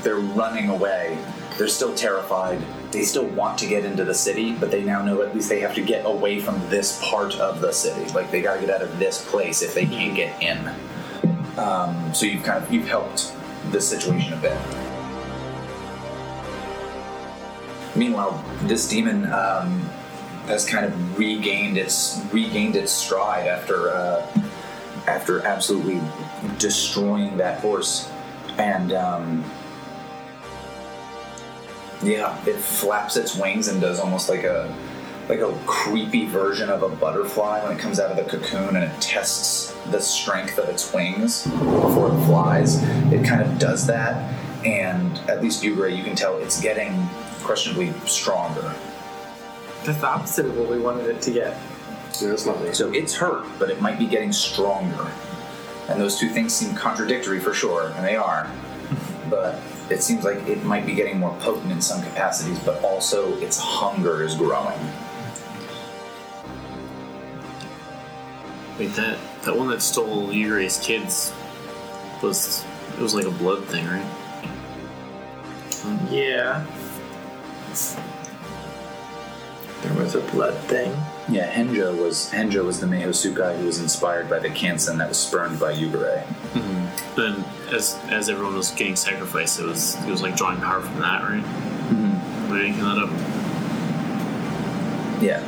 [0.01, 1.17] they're running away.
[1.57, 2.61] They're still terrified.
[2.95, 5.59] They still want to get into the city, but they now know at least they
[5.59, 8.09] have to get away from this part of the city.
[8.13, 10.57] Like they got to get out of this place if they can't get in.
[11.57, 14.57] Um, so you've kind of you've helped this situation a bit.
[17.97, 19.81] Meanwhile, this demon um,
[20.47, 24.25] has kind of regained its regained its stride after uh,
[25.05, 25.99] after absolutely
[26.59, 28.09] destroying that horse,
[28.57, 29.43] and um,
[32.03, 34.73] yeah, it flaps its wings and does almost like a
[35.27, 38.85] like a creepy version of a butterfly when it comes out of the cocoon and
[38.85, 42.83] it tests the strength of its wings before it flies.
[43.11, 44.31] It kind of does that,
[44.63, 47.07] and at least you, Gray, you can tell it's getting
[47.41, 48.73] questionably stronger.
[49.83, 51.59] That's the opposite of what we wanted it to get.
[52.21, 55.11] Yeah, it's not So it's hurt, but it might be getting stronger.
[55.89, 58.49] And those two things seem contradictory for sure, and they are.
[59.29, 59.59] But
[59.89, 63.57] it seems like it might be getting more potent in some capacities, but also its
[63.57, 64.79] hunger is growing.
[68.77, 71.33] Wait, that that one that stole Yurai's kids
[72.21, 72.65] was
[72.97, 74.05] it was like a blood thing, right?
[76.09, 76.65] Yeah.
[79.81, 80.91] There was a blood thing.
[81.29, 85.17] Yeah, Henjo was Henjo was the Maho-tsukai who was inspired by the Kansen that was
[85.17, 86.23] spurned by Yugure.
[86.53, 86.84] Mm-hmm.
[87.15, 90.99] Then as as everyone was getting sacrificed, it was it was like drawing power from
[90.99, 91.43] that, right?
[91.43, 92.45] Mm-hmm.
[92.45, 93.09] Am I making that up?
[95.21, 95.41] Yeah.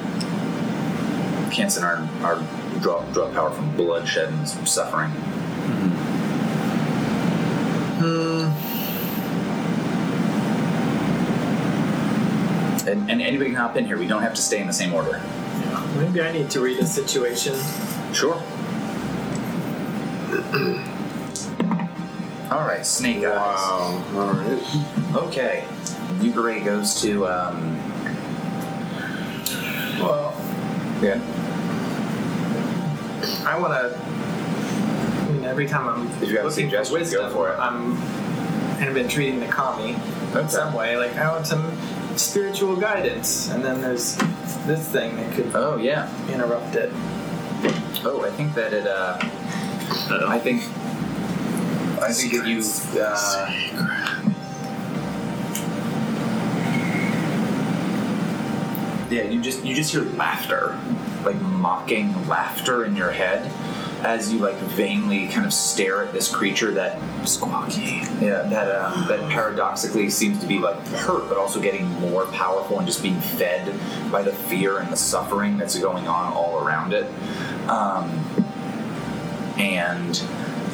[1.52, 2.44] Kansen are, are
[2.82, 5.12] draw draw power from bloodshed and suffering.
[12.88, 13.98] And, and anybody can hop in here.
[13.98, 15.22] We don't have to stay in the same order.
[15.22, 15.88] Yeah.
[15.98, 17.56] Maybe I need to read a situation.
[18.14, 18.42] Sure.
[22.50, 23.26] All right, Snake Eyes.
[23.26, 24.04] Wow.
[24.16, 25.24] All right.
[25.28, 25.66] Okay,
[26.20, 27.28] Yugure goes to.
[27.28, 27.76] Um,
[30.00, 30.34] Well,
[31.02, 31.20] yeah.
[33.46, 33.98] I want to.
[34.00, 37.50] I mean, every time I'm If you have a looking suggestion, for wisdom, go for
[37.52, 37.58] it.
[37.60, 37.98] I'm
[38.78, 39.96] kind of been treating the kami
[40.30, 40.42] Okay.
[40.42, 40.96] in some way.
[40.98, 41.76] Like I want some
[42.16, 44.16] spiritual guidance, and then there's
[44.68, 46.08] this thing that could Oh yeah.
[46.32, 46.92] interrupt it.
[48.06, 48.88] Oh, I think that it.
[48.88, 49.18] Uh,
[50.10, 50.28] Uh-oh.
[50.30, 50.64] I think.
[52.08, 52.64] I think if you.
[53.02, 53.52] Uh,
[59.10, 60.80] yeah, you just you just hear laughter,
[61.26, 63.52] like mocking laughter in your head,
[64.06, 69.08] as you like vainly kind of stare at this creature that squawky, yeah, that uh,
[69.08, 73.20] that paradoxically seems to be like hurt, but also getting more powerful and just being
[73.20, 73.74] fed
[74.12, 77.06] by the fear and the suffering that's going on all around it.
[77.70, 78.10] Um,
[79.58, 80.24] and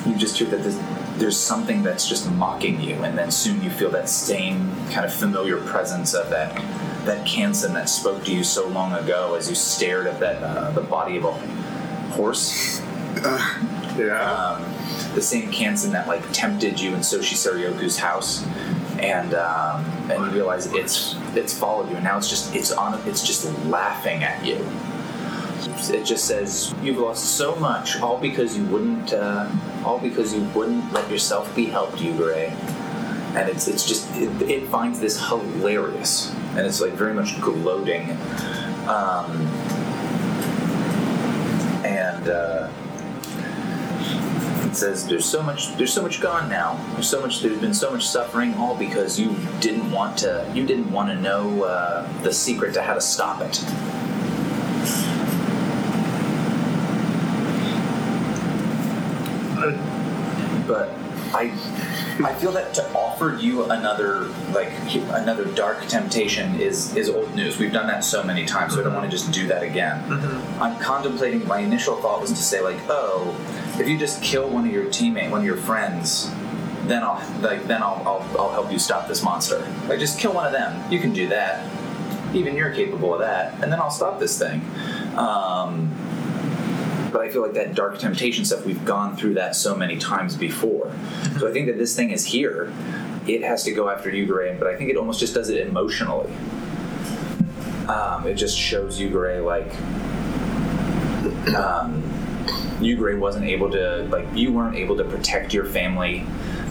[0.05, 0.77] you just hear that there's,
[1.23, 5.13] there's something that's just mocking you, and then soon you feel that same kind of
[5.13, 6.53] familiar presence of that
[7.05, 10.71] that Kansen that spoke to you so long ago as you stared at that uh,
[10.71, 11.31] the body of a
[12.11, 12.81] horse.
[13.97, 14.19] Yeah.
[14.19, 14.63] Um,
[15.15, 18.45] the same Kansen that like tempted you in Soshi Saryoku's house,
[18.99, 22.99] and um, and you realize it's it's followed you, and now it's just it's on
[23.07, 24.57] it's just laughing at you.
[25.67, 29.49] It just says you've lost so much, all because you wouldn't, uh,
[29.85, 32.51] all because you wouldn't let yourself be helped, Yugure.
[33.35, 38.11] And it's it's just it, it finds this hilarious, and it's like very much gloating,
[38.87, 39.31] um,
[41.85, 42.29] and.
[42.29, 42.69] Uh,
[44.73, 47.75] it says there's so much there's so much gone now there's so much there's been
[47.75, 52.11] so much suffering all because you didn't want to you didn't want to know uh,
[52.23, 53.63] the secret to how to stop it
[60.65, 60.89] but
[61.43, 67.33] I I feel that to offer you another like another dark temptation is is old
[67.35, 67.57] news.
[67.57, 70.01] We've done that so many times, so I don't want to just do that again.
[70.59, 71.47] I'm contemplating.
[71.47, 73.35] My initial thought was to say like, oh,
[73.79, 76.31] if you just kill one of your teammate, one of your friends,
[76.87, 79.59] then I'll like then I'll, I'll I'll help you stop this monster.
[79.87, 80.91] Like just kill one of them.
[80.91, 81.65] You can do that.
[82.35, 84.61] Even you're capable of that, and then I'll stop this thing.
[85.15, 85.91] Um,
[87.13, 90.35] but I feel like that dark temptation stuff we've gone through that so many times
[90.35, 90.91] before.
[91.39, 92.73] So I think that this thing is here.
[93.27, 96.33] It has to go after Yugure, but I think it almost just does it emotionally.
[97.87, 99.73] Um, it just shows Yugure like
[101.55, 102.01] um,
[102.79, 106.25] Yugure wasn't able to like you weren't able to protect your family.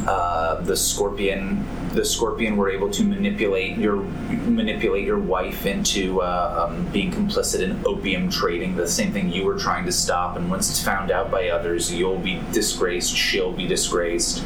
[0.07, 6.69] Uh, the scorpion, the scorpion were able to manipulate your manipulate your wife into uh,
[6.69, 8.77] um, being complicit in opium trading.
[8.77, 10.37] The same thing you were trying to stop.
[10.37, 13.15] And once it's found out by others, you'll be disgraced.
[13.15, 14.43] She'll be disgraced.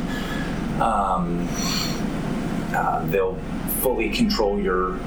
[0.80, 1.48] Um,
[2.74, 3.36] uh, they'll
[3.80, 4.98] fully control your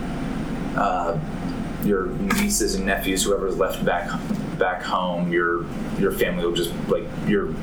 [0.76, 1.20] uh,
[1.84, 4.10] your nieces and nephews, whoever's left back
[4.58, 5.32] back home.
[5.32, 5.66] Your
[6.00, 7.54] your family will just like your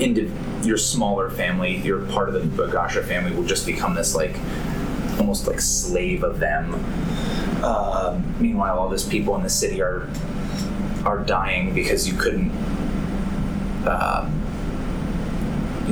[0.00, 0.32] indi-
[0.62, 4.36] your smaller family, your part of the Agasha family will just become this like
[5.18, 6.74] almost like slave of them.
[7.62, 10.08] Uh, meanwhile, all these people in the city are
[11.04, 12.50] are dying because you couldn't.
[13.86, 14.30] Uh,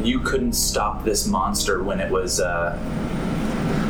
[0.02, 2.76] you couldn't stop this monster when it was uh,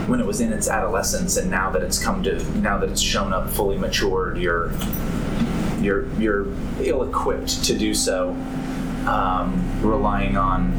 [0.07, 3.01] when it was in its adolescence, and now that it's come to now that it's
[3.01, 4.73] shown up fully matured, you're
[5.81, 6.47] you're you're
[6.81, 8.35] ill-equipped to do so,
[9.09, 10.73] um, relying on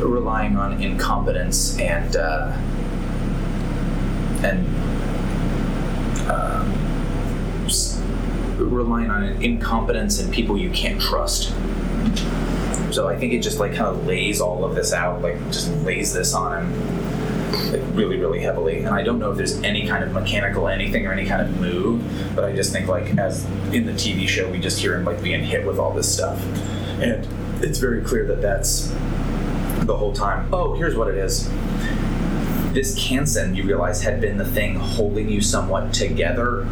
[0.00, 2.52] relying on incompetence and uh,
[4.42, 4.66] and
[6.30, 6.72] um,
[8.58, 11.54] relying on incompetence and people you can't trust.
[12.90, 15.70] So I think it just like kind of lays all of this out, like just
[15.84, 17.08] lays this on him
[17.72, 18.78] like really, really heavily.
[18.78, 21.60] And I don't know if there's any kind of mechanical anything or any kind of
[21.60, 22.02] move,
[22.34, 25.22] but I just think like as in the TV show, we just hear him like
[25.22, 26.42] being hit with all this stuff,
[27.00, 27.26] and
[27.62, 28.88] it's very clear that that's
[29.82, 30.52] the whole time.
[30.52, 31.48] Oh, here's what it is.
[32.72, 36.66] This Kansen, you realize, had been the thing holding you somewhat together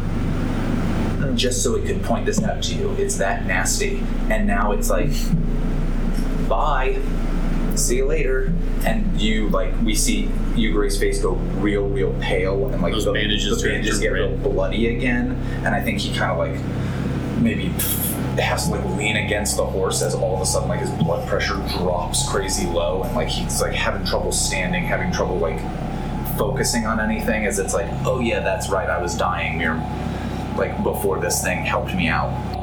[1.35, 2.91] just so it could point this out to you.
[2.93, 4.03] It's that nasty.
[4.29, 5.11] And now it's like,
[6.47, 7.01] bye.
[7.75, 8.53] See you later.
[8.85, 10.23] And you, like, we see
[10.55, 12.69] Yugure's face go real, real pale.
[12.69, 15.31] And, like, Those the, bandages the bandages get real bloody again.
[15.63, 17.71] And I think he kind of, like, maybe
[18.43, 21.27] has to like lean against the horse as all of a sudden like his blood
[21.27, 25.59] pressure drops crazy low and like he's like having trouble standing having trouble like
[26.37, 29.75] focusing on anything as it's like oh yeah that's right i was dying near
[30.57, 32.56] like before this thing helped me out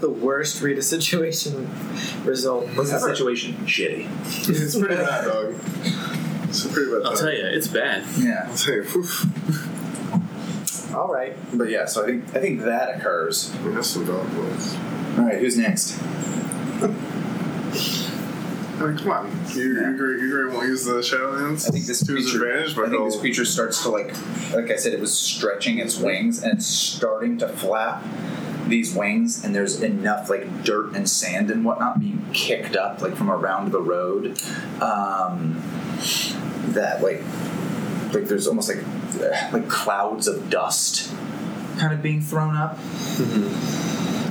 [0.00, 1.68] the worst Rita situation
[2.24, 2.66] result.
[2.74, 4.08] what's the situation shitty
[4.48, 5.54] It's pretty bad, dog.
[6.48, 7.02] It's pretty bad.
[7.06, 8.04] I'll tell you, it's bad.
[8.18, 8.82] yeah I'll tell you.
[8.82, 9.26] Oof.
[10.94, 11.36] All right.
[11.54, 14.74] but yeah so i think i think that occurs I mean, that's some dog voice.
[15.18, 15.96] all right who's next
[18.82, 19.30] I mean, come on.
[19.54, 22.46] You, you, agree, you agree won't use the Shadowlands I think this to his creature.
[22.48, 24.14] advantage, but I think this creature starts to like,
[24.54, 28.02] like I said, it was stretching its wings and starting to flap
[28.70, 33.16] these wings, and there's enough like dirt and sand and whatnot being kicked up like
[33.16, 34.40] from around the road,
[34.80, 35.60] um,
[36.68, 37.22] that like,
[38.14, 38.82] like there's almost like
[39.20, 41.12] uh, like clouds of dust
[41.78, 42.78] kind of being thrown up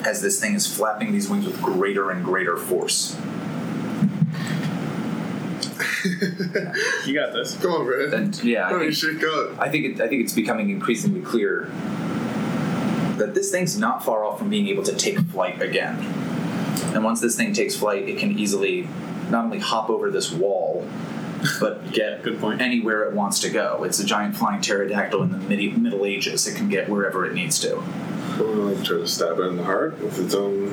[0.06, 3.16] as this thing is flapping these wings with greater and greater force.
[7.06, 7.58] You got this.
[7.58, 8.14] Come on, Brad.
[8.14, 9.54] And yeah, I think- shit, go.
[9.60, 11.70] I think it, I think it's becoming increasingly clear
[13.20, 15.95] that this thing's not far off from being able to take flight again.
[16.93, 18.88] And once this thing takes flight, it can easily
[19.30, 20.88] not only hop over this wall,
[21.59, 22.61] but get Good point.
[22.61, 23.84] anywhere it wants to go.
[23.84, 26.47] It's a giant flying pterodactyl in the midi- Middle Ages.
[26.47, 27.84] It can get wherever it needs to.
[28.39, 30.67] We'll like try to stab it in the heart with its own.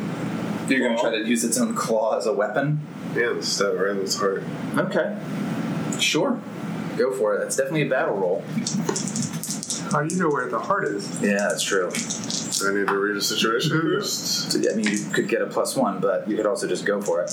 [0.69, 2.81] You're going to try to use its own claw as a weapon?
[3.15, 4.43] Yeah, stab it right in its heart.
[4.77, 5.19] Okay.
[6.01, 6.41] Sure.
[6.97, 7.39] Go for it.
[7.41, 8.43] That's definitely a battle roll.
[9.91, 11.21] How do you know where the heart is?
[11.23, 11.91] Yeah, that's true.
[11.91, 14.53] Do I need to read a situation first?
[14.53, 17.01] So, I mean, you could get a plus one, but you could also just go
[17.01, 17.31] for it.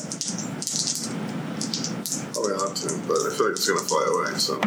[2.34, 4.60] Probably ought to, but I feel like it's gonna fly away, so.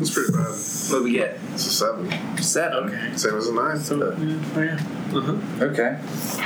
[0.00, 0.48] It's pretty bad.
[0.90, 1.38] What do we get?
[1.52, 2.10] It's a seven.
[2.42, 2.88] Seven.
[2.88, 3.16] Okay.
[3.16, 3.78] Same as a nine.
[3.78, 5.18] So, yeah, oh yeah.
[5.18, 5.64] Uh-huh.
[5.64, 5.98] Okay.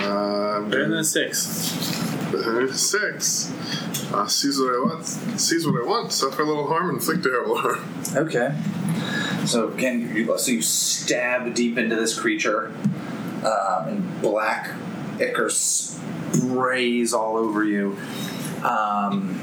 [0.05, 1.39] Uh, I'm Better than a six.
[2.75, 3.51] six.
[4.13, 5.07] Uh, sees what I want.
[5.07, 6.13] Sees what I want.
[6.13, 7.81] Suffer a little harm, and inflict terrible harm.
[8.15, 8.55] Okay.
[9.47, 12.73] So again, you, so you stab deep into this creature,
[13.45, 14.71] um, and black
[15.21, 17.97] ichor sprays all over you.
[18.63, 19.41] Um,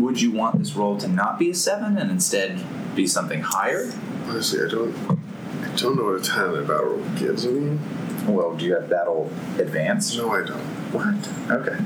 [0.00, 2.62] would you want this roll to not be a seven and instead
[2.94, 3.92] be something higher?
[4.26, 4.94] Honestly, I don't.
[5.62, 7.78] I don't know what a ten in a battle roll gives me.
[8.26, 10.16] Well, do you have battle advanced?
[10.16, 10.60] No, I don't.
[10.92, 11.50] What?
[11.50, 11.76] Okay.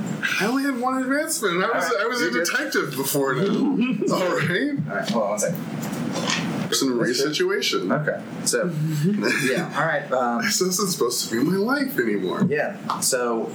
[0.40, 1.62] I only had one advancement.
[1.62, 3.44] I was right, I was a detective before now.
[4.12, 4.70] All right.
[4.88, 5.10] All right.
[5.10, 6.61] Hold on one second.
[6.80, 7.92] A race situation.
[7.92, 8.22] Okay.
[8.44, 8.70] So,
[9.44, 9.72] yeah.
[9.76, 10.10] All right.
[10.12, 12.46] Um, This isn't supposed to be my life anymore.
[12.48, 12.76] Yeah.
[13.00, 13.50] So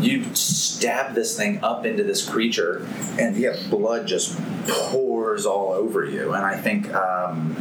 [0.00, 2.86] you stab this thing up into this creature,
[3.18, 4.38] and yeah, blood just
[4.68, 6.34] pours all over you.
[6.34, 7.56] And I think, um,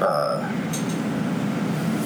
[0.00, 0.50] uh,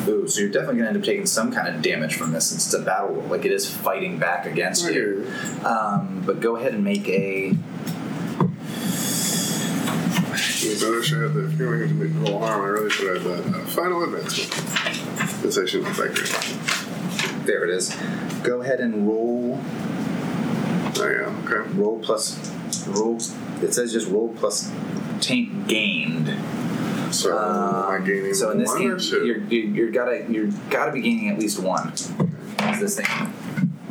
[0.08, 2.66] ooh, so you're definitely gonna end up taking some kind of damage from this since
[2.66, 3.26] it's a battle roll.
[3.28, 5.30] Like it is fighting back against you.
[5.64, 7.56] Um, but go ahead and make a.
[10.66, 11.44] You better should have that.
[11.44, 14.50] If you're to make a little harm, I really should have that uh, final advancement.
[15.42, 17.46] This actually not that great.
[17.46, 17.94] There it is.
[18.42, 19.60] Go ahead and roll.
[19.62, 21.44] Oh yeah.
[21.44, 21.70] Okay.
[21.74, 22.50] Roll plus.
[22.88, 23.16] Roll.
[23.62, 24.72] It says just roll plus
[25.20, 26.34] taint gained.
[27.14, 30.50] So am I gaining Um, so in this one game, you're, you're, you're gotta you're
[30.70, 31.92] gotta be gaining at least one.
[32.80, 33.32] This thing,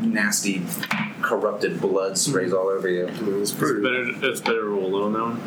[0.02, 0.66] nasty,
[1.22, 3.08] corrupted blood sprays all over you.
[3.08, 3.82] I mean, it's pretty.
[3.82, 4.30] Better.
[4.30, 5.40] It's better to roll low now.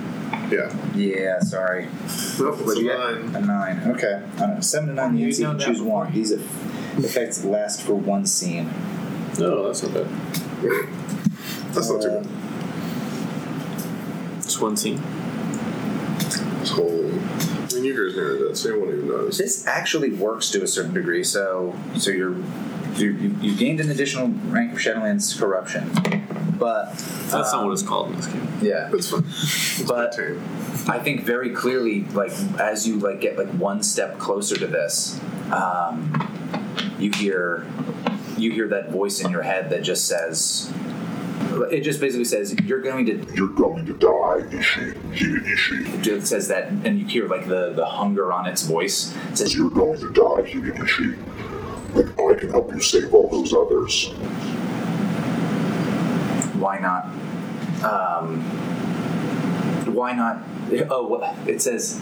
[0.51, 0.75] Yeah.
[0.95, 1.85] Yeah, sorry.
[1.85, 2.99] Nope, it's What a you get?
[2.99, 3.35] nine.
[3.37, 3.91] A nine.
[3.97, 4.23] Okay.
[4.39, 5.17] Uh, seven to nine.
[5.17, 6.05] You You can know choose that before.
[6.05, 6.13] one.
[6.13, 8.71] These eff- effects last for one scene.
[9.39, 10.07] No, that's not bad.
[11.73, 12.27] That's not too bad.
[14.39, 15.01] It's one scene.
[16.61, 16.89] This whole.
[17.11, 19.39] I mean, you guys near that, so you won't even notice.
[19.39, 21.23] This actually works to a certain degree.
[21.23, 22.35] So, so you're
[22.97, 25.91] you, you, you gained an additional rank of Shadowlands corruption,
[26.59, 26.93] but
[27.31, 28.49] That's not um, what it's called in this game.
[28.61, 29.25] Yeah, It's fun.
[29.29, 30.43] It's But- tame.
[30.89, 35.21] I think very clearly, like as you like get like one step closer to this,
[35.53, 36.11] um,
[36.99, 37.67] you hear
[38.39, 40.73] you hear that voice in your head that just says.
[41.71, 43.27] It just basically says you're going to.
[43.35, 44.93] You're going to die, Ishi.
[44.93, 46.11] Hide Ishi.
[46.11, 49.15] It says that, and you hear like the the hunger on its voice.
[49.31, 51.15] It says You're going to die, Hide Ishi.
[51.95, 54.11] But I can help you save all those others.
[56.61, 57.05] Why not?
[57.85, 58.41] Um,
[59.95, 60.43] why not?
[60.91, 62.01] Oh, what- it says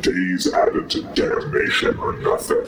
[0.00, 2.64] Days added to damnation or nothing.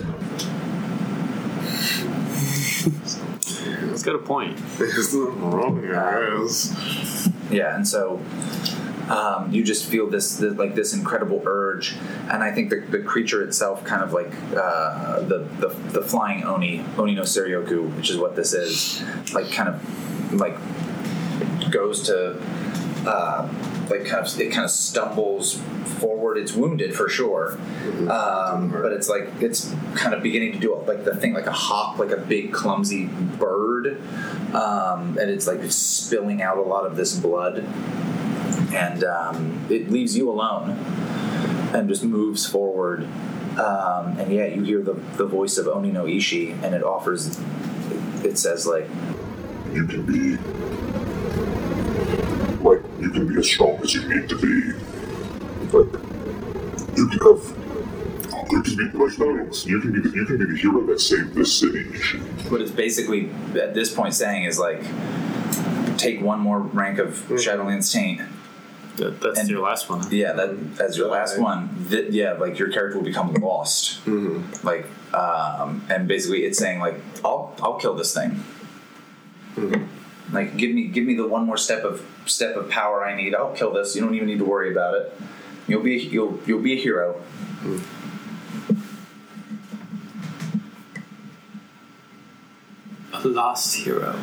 [3.92, 4.56] It's got a point.
[4.78, 6.72] There's nothing wrong, I.
[7.50, 8.20] Yeah, and so
[9.08, 11.96] um, you just feel this, this like this incredible urge,
[12.30, 16.44] and I think the, the creature itself, kind of like uh, the, the the flying
[16.44, 19.02] oni oni no seryoku, which is what this is,
[19.32, 20.56] like kind of like
[21.70, 22.40] goes to
[23.06, 23.48] uh,
[23.88, 25.60] like kind of it kind of stumbles
[26.00, 26.36] forward.
[26.36, 27.58] It's wounded for sure,
[28.10, 31.52] um, but it's like it's kind of beginning to do like the thing like a
[31.52, 34.00] hawk, like a big clumsy bird,
[34.52, 37.64] um, and it's like it's spilling out a lot of this blood,
[38.76, 40.70] and um, it leaves you alone,
[41.74, 43.04] and just moves forward.
[43.58, 47.40] Um, and yeah, you hear the, the voice of Oni no Ishi, and it offers.
[48.22, 48.86] It says like,
[49.72, 50.36] you can be
[52.62, 54.72] like you can be as strong as you need to be.
[55.72, 55.92] Like
[56.96, 57.56] you can have
[58.50, 61.00] you can be like no, you can be the, you can be the hero that
[61.00, 61.84] saved this city.
[62.50, 64.82] What it's basically at this point saying is like,
[65.96, 68.20] take one more rank of Shadowlands Taint.
[68.96, 70.02] That, that's And- your last one.
[70.10, 71.86] Yeah, that as your last one.
[71.90, 74.04] Th- yeah, like your character will become lost.
[74.06, 74.66] Mm-hmm.
[74.66, 76.94] Like, um, and basically it's saying like,
[77.24, 78.42] I'll I'll kill this thing.
[79.56, 80.34] Mm-hmm.
[80.34, 83.34] Like, give me give me the one more step of step of power I need.
[83.34, 83.94] I'll kill this.
[83.94, 85.12] You don't even need to worry about it.
[85.68, 87.14] You'll be you'll you'll be a hero.
[87.62, 87.92] Mm-hmm.
[93.12, 94.18] A lost hero.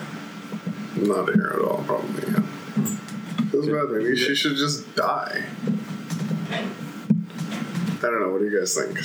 [0.95, 2.32] Not a hero at all, probably.
[2.32, 2.43] Yeah.
[3.54, 3.89] Feels bad.
[3.91, 5.43] Maybe she should just die.
[6.49, 8.30] I don't know.
[8.32, 8.97] What do you guys think?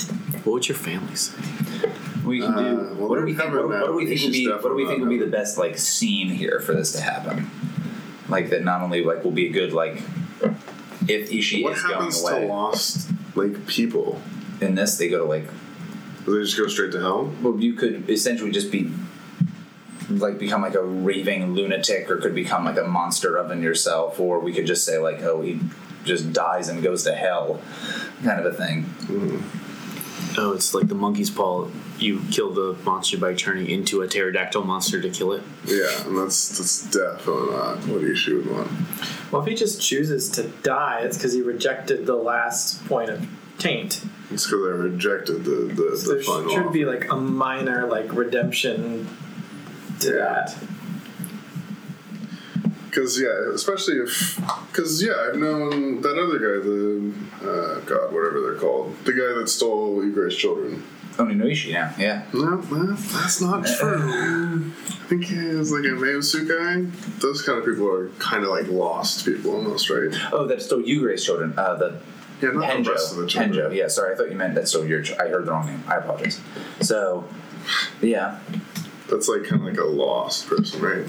[0.46, 1.36] What would your family say?
[2.24, 2.76] We can Uh, do.
[2.98, 3.52] well, what do we think?
[3.52, 4.48] What, what do we think would be?
[4.48, 7.50] What do we think would be the best like scene here for this to happen?
[8.30, 10.00] Like that, not only like will be a good like
[11.06, 12.40] if Ishi What is going happens away.
[12.40, 14.22] to lost like people?
[14.62, 15.44] In this, they go to like
[16.26, 17.30] they just go straight to hell?
[17.42, 18.90] well, you could essentially just be
[20.08, 24.18] like become like a raving lunatic, or could become like a monster of in yourself,
[24.20, 25.60] or we could just say like, oh, he
[26.04, 27.60] just dies and goes to hell,
[28.24, 28.84] kind of a thing.
[29.06, 30.38] Mm-hmm.
[30.40, 31.68] Oh, it's like the monkey's paw.
[31.98, 35.42] You kill the monster by turning into a pterodactyl monster to kill it.
[35.64, 38.70] Yeah, and that's that's definitely not what he would want.
[39.32, 43.26] Well, if he just chooses to die, it's because he rejected the last point of
[43.58, 44.04] taint.
[44.30, 46.50] It's because they rejected the the, So the there final.
[46.50, 49.27] should be like a minor like redemption to Yeah.
[50.00, 50.56] That.
[52.86, 54.36] Because yeah, especially if
[54.70, 59.38] because yeah, I've known that other guy, the uh, God, whatever they're called, the guy
[59.38, 60.82] that stole Igor's children.
[61.18, 62.24] Oni no Ishi now, yeah.
[62.32, 64.70] No, no, that's not true.
[64.78, 66.88] I think he is like a Meusu guy.
[67.18, 70.10] Those kind of people are kind of like lost people almost, right?
[70.32, 71.54] Oh, that's still Yugure's children.
[71.56, 72.00] Uh, the
[72.40, 73.70] Yeah, not the rest of the children.
[73.70, 73.74] Henjo.
[73.74, 75.02] Yeah, sorry, I thought you meant that still your.
[75.02, 75.82] Ch- I heard the wrong name.
[75.88, 76.40] I apologize.
[76.80, 77.26] So,
[78.00, 78.38] yeah,
[79.08, 81.06] That's like kind of like a lost person, right?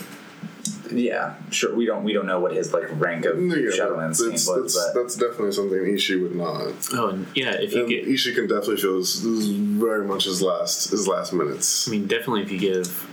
[0.91, 1.75] yeah, sure.
[1.75, 4.73] We don't we don't know what his like rank of Yeah, Shadowlands taint that's, was,
[4.73, 6.73] that's, but that's definitely something Ishi would not.
[6.93, 10.05] Oh, and yeah, if you And get, Ishi can definitely feel this, this is very
[10.05, 11.87] much his last his last minutes.
[11.87, 13.07] I mean, definitely if you give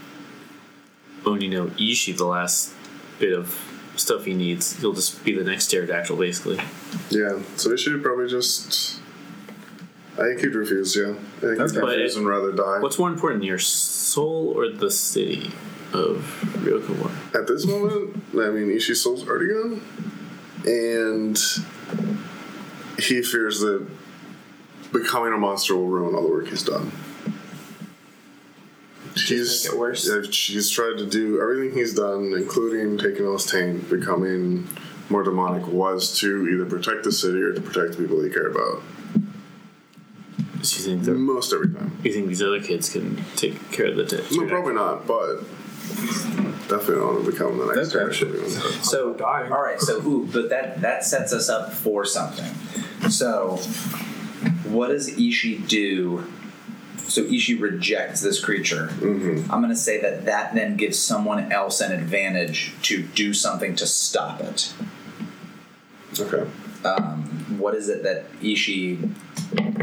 [1.25, 2.73] Onino Ishi the last
[3.19, 3.59] bit of
[3.97, 6.59] stuff he needs, he'll just be the next pterodactyl, basically.
[7.11, 9.01] Yeah, so Ishi would probably just.
[10.19, 10.97] I think he'd refuse.
[10.97, 12.79] Yeah, I think he'd refuse But- and rather die.
[12.81, 13.59] What's more important, your
[14.17, 15.53] soul or the city
[15.93, 16.25] of
[16.65, 17.35] Ryoko Owari?
[17.39, 19.83] At this moment, I mean, Ishi's soul's already gone,
[20.65, 21.39] and
[22.99, 23.87] he fears that
[24.91, 26.91] becoming a monster will ruin all the work he's done.
[29.15, 30.09] He's, make it worse.
[30.09, 34.67] yeah, he's tried to do everything he's done, including taking all his taint, becoming
[35.11, 38.53] more demonic, was to either protect the city or to protect the people he cared
[38.53, 38.81] about.
[40.67, 41.97] So you think that Most every time.
[42.03, 45.43] you think these other kids can take care of the t- No, probably not, but
[46.69, 48.13] definitely don't want to become the next Okay.
[48.19, 48.83] generation.
[48.83, 49.53] So, dying.
[49.53, 49.81] all right.
[49.81, 52.53] So, ooh, but that that sets us up for something.
[53.11, 53.57] So,
[54.65, 56.25] what does Ishi do?
[57.09, 58.89] So Ishi rejects this creature.
[58.99, 59.49] Mm-hmm.
[59.53, 63.77] I'm going to say that that then gives someone else an advantage to do something
[63.77, 64.73] to stop it.
[66.19, 66.51] Okay.
[67.59, 68.97] What is it that Ishi?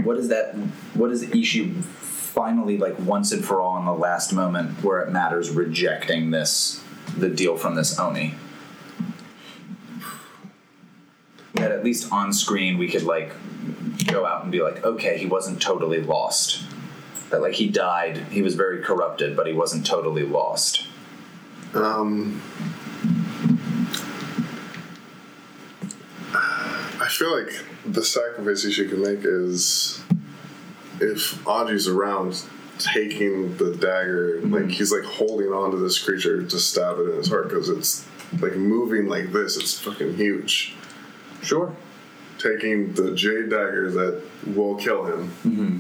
[0.04, 0.56] What is that?
[0.94, 5.12] What is Ishi finally like once and for all in the last moment where it
[5.12, 6.84] matters rejecting this
[7.18, 8.36] the deal from this Oni?
[11.54, 13.32] That at least on screen we could like
[14.08, 16.64] go out and be like, okay, he wasn't totally lost.
[17.30, 20.88] That like he died, he was very corrupted, but he wasn't totally lost.
[21.74, 22.42] Um,
[27.14, 27.54] feel like
[27.86, 30.02] the sacrifice you can make is
[31.00, 32.44] if Audrey's around
[32.80, 34.70] taking the dagger, like mm-hmm.
[34.70, 38.08] he's like holding on to this creature to stab it in his heart because it's
[38.42, 39.58] like moving like this.
[39.58, 40.76] It's fucking huge.
[41.42, 41.76] Sure.
[42.40, 44.22] Taking the jade dagger that
[44.56, 45.80] will kill him mm-hmm.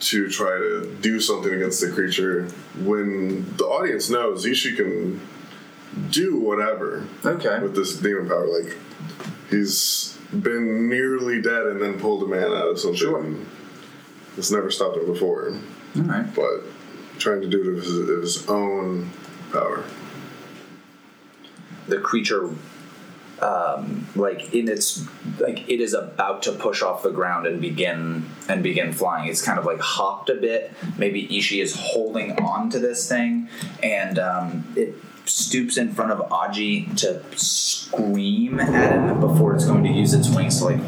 [0.00, 2.48] to try to do something against the creature
[2.82, 5.20] when the audience knows Ishi can
[6.10, 7.58] do whatever Okay.
[7.60, 8.46] with this demon power.
[8.46, 8.76] Like
[9.50, 12.98] he's been nearly dead and then pulled a man out of something.
[12.98, 13.34] Sure.
[14.36, 15.52] It's never stopped him before,
[15.96, 16.34] All right.
[16.34, 16.62] but
[17.18, 19.10] trying to do it of his, of his own
[19.52, 19.84] power.
[21.88, 22.48] the creature
[23.42, 25.06] um, like in its
[25.38, 29.42] like it is about to push off the ground and begin and begin flying it's
[29.42, 33.48] kind of like hopped a bit maybe ishi is holding on to this thing
[33.82, 34.94] and um, it
[35.30, 40.28] stoops in front of Aji to scream at him before it's going to use its
[40.28, 40.80] wings to like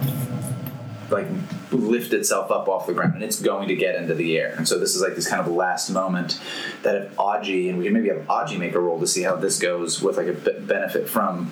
[1.11, 1.27] like
[1.71, 4.55] lift itself up off the ground and it's going to get into the air.
[4.57, 6.41] And so this is like this kind of last moment
[6.83, 9.37] that if Aji and we can maybe have Aji make a roll to see how
[9.37, 11.47] this goes with like a b- benefit from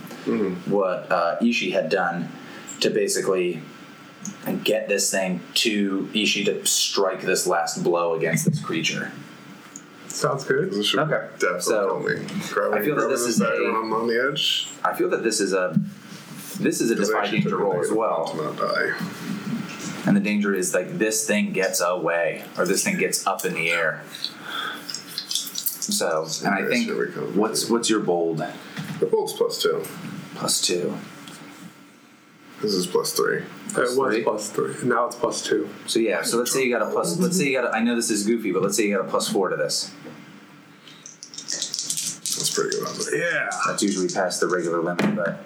[0.67, 2.29] what uh, Ishi had done
[2.81, 3.61] to basically
[4.65, 9.13] get this thing to Ishi to strike this last blow against this creature.
[10.11, 10.71] Sounds good.
[10.73, 11.27] This should Okay.
[11.39, 12.15] definitely So, help me.
[12.53, 14.69] Grab, I feel that grab this this is dagger a- when I'm on the edge.
[14.85, 15.75] I feel that this is a
[16.61, 18.25] this is a 'cause I defy actually danger took a roll as negative well.
[18.35, 18.93] one To not die.
[20.07, 23.55] And the danger is like this thing gets away or this thing gets up in
[23.55, 24.03] the air.
[25.29, 27.37] So, and I Yes, think here we come.
[27.37, 28.43] what's what's your bold?
[28.99, 29.83] The bolt's plus two.
[30.35, 30.95] Plus two.
[32.63, 33.39] This is plus three.
[33.39, 34.23] It was three?
[34.23, 34.75] plus three.
[34.85, 35.69] Now it's plus two.
[35.87, 37.17] So yeah, so let's say you got a plus.
[37.19, 37.73] Let's say you got.
[37.73, 39.57] A, I know this is goofy, but let's say you got a plus four to
[39.57, 39.91] this.
[42.41, 42.87] That's pretty good.
[42.87, 43.19] Honestly.
[43.21, 43.51] Yeah.
[43.67, 45.45] That's usually past the regular limit, but.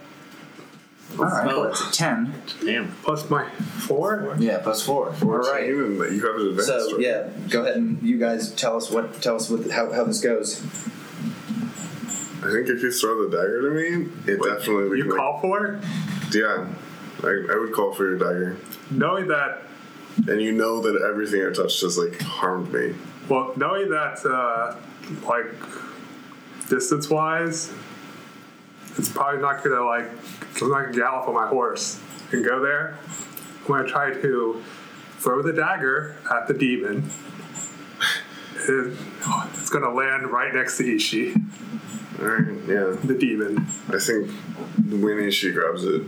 [1.17, 2.35] All right, well, that's a ten.
[2.65, 2.91] Damn.
[3.05, 4.35] Plus my four.
[4.41, 5.15] Yeah, plus four.
[5.23, 5.63] All right.
[5.69, 6.65] Even you have an advantage.
[6.67, 7.01] So right?
[7.01, 10.21] yeah, go ahead and you guys tell us what tell us what how, how this
[10.21, 10.61] goes.
[12.43, 15.41] I think if you throw the dagger to me, it definitely we You can, call
[15.41, 15.85] for it,
[16.35, 16.67] yeah,
[17.23, 18.57] I, I would call for your dagger,
[18.91, 19.63] knowing that.
[20.29, 22.97] and you know that everything I touched has like harmed me.
[23.29, 24.75] Well, knowing that, uh,
[25.27, 25.47] like
[26.69, 27.73] distance wise,
[28.97, 30.07] it's probably not gonna like.
[30.63, 32.01] I'm not gonna gallop on my horse
[32.33, 32.97] and go there.
[33.63, 34.63] I'm gonna try to
[35.19, 37.11] throw the dagger at the demon.
[38.69, 38.97] It-
[39.27, 41.35] oh, it's gonna land right next to Ishi,
[42.21, 42.97] All right, yeah.
[43.05, 43.67] the demon.
[43.89, 44.31] I think
[44.91, 46.03] when Ishi grabs it,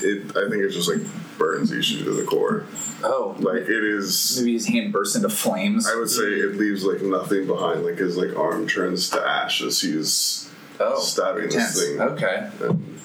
[0.00, 1.00] it I think it's just like
[1.38, 2.64] burns Ishi to the core.
[3.02, 4.38] Oh, Like it is.
[4.38, 5.88] maybe his hand bursts into flames.
[5.88, 7.84] I would say it leaves like nothing behind.
[7.84, 12.00] Like his like arm turns to ash as he's oh, stabbing this thing.
[12.00, 12.98] Okay, and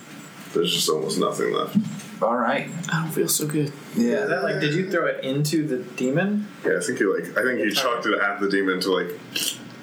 [0.53, 1.77] there's just almost nothing left.
[2.21, 2.69] all right.
[2.91, 3.71] I don't feel so good.
[3.95, 4.23] Yeah.
[4.23, 6.47] Is that like, did you throw it into the demon?
[6.65, 9.09] Yeah, I think he like I think he chucked it at the demon to like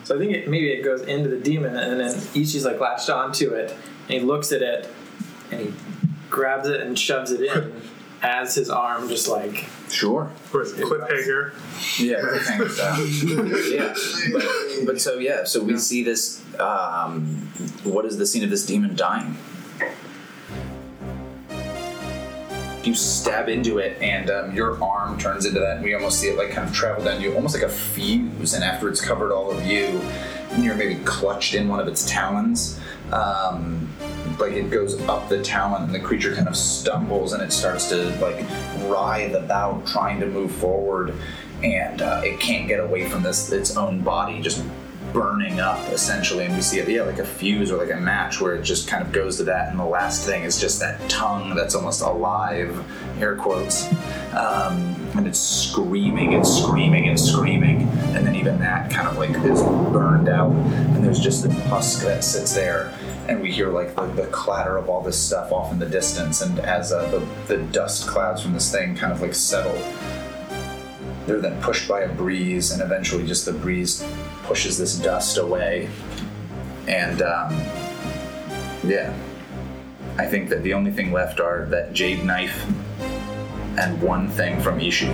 [0.05, 3.11] So I think it, maybe it goes into the demon, and then Ishi's like latched
[3.11, 3.71] onto it,
[4.09, 4.89] and he looks at it,
[5.51, 5.75] and he
[6.31, 7.73] grabs it and shoves it in
[8.23, 10.31] as his arm just like Sure.
[10.51, 11.53] Where's the cliffhanger?
[11.99, 13.73] Yeah, cliffhanger style.
[13.73, 13.95] yeah,
[14.33, 16.43] but, but so yeah, so we see this.
[16.59, 17.25] Um,
[17.85, 19.37] what is the scene of this demon dying?
[22.83, 25.77] You stab into it, and um, your arm turns into that.
[25.77, 28.55] And we almost see it like kind of travel down you, almost like a fuse.
[28.55, 30.01] And after it's covered all of you,
[30.51, 32.81] and you're maybe clutched in one of its talons.
[33.13, 33.89] Um,
[34.39, 37.89] like it goes up the talon, and the creature kind of stumbles, and it starts
[37.89, 38.45] to like
[38.89, 41.15] writhe about, trying to move forward,
[41.63, 44.63] and uh, it can't get away from this its own body, just
[45.13, 46.45] burning up essentially.
[46.45, 48.89] And we see it, yeah, like a fuse or like a match, where it just
[48.89, 52.03] kind of goes to that, and the last thing is just that tongue that's almost
[52.03, 52.85] alive,
[53.21, 53.91] air quotes,
[54.35, 57.83] um, and it's screaming and screaming and screaming,
[58.15, 59.63] and then even that kind of like is
[59.93, 62.93] burned out, and there's just the husk that sits there
[63.29, 66.43] and we hear like the, the clatter of all this stuff off in the distance
[66.43, 69.77] and as uh, the, the dust clouds from this thing kind of like settle
[71.27, 74.07] they're then pushed by a breeze and eventually just the breeze
[74.45, 75.89] pushes this dust away.
[76.87, 77.53] And um,
[78.85, 79.13] yeah.
[80.19, 82.65] I think that the only thing left are that jade knife
[83.77, 85.11] and one thing from ishi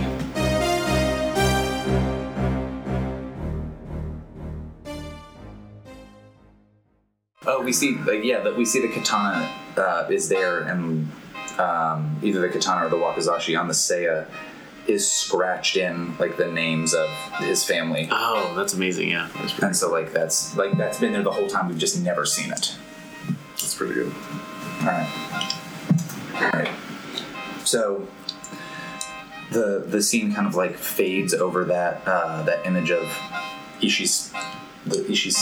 [7.46, 11.10] Oh, we see, like, yeah, that we see the katana uh, is there, and
[11.58, 14.26] um, either the katana or the wakizashi on the saya
[14.86, 19.10] is scratched in like the names of his family, Oh, that's amazing.
[19.10, 19.28] Yeah.
[19.62, 21.68] and so like that's like that's been there the whole time.
[21.68, 22.76] We've just never seen it.
[23.50, 24.12] that's pretty good.
[24.80, 25.52] All right,
[26.34, 26.70] all right.
[27.64, 28.08] So
[29.52, 33.04] the the scene kind of like fades over that uh, that image of
[33.80, 34.32] Ishi's
[34.86, 35.36] the Ishi's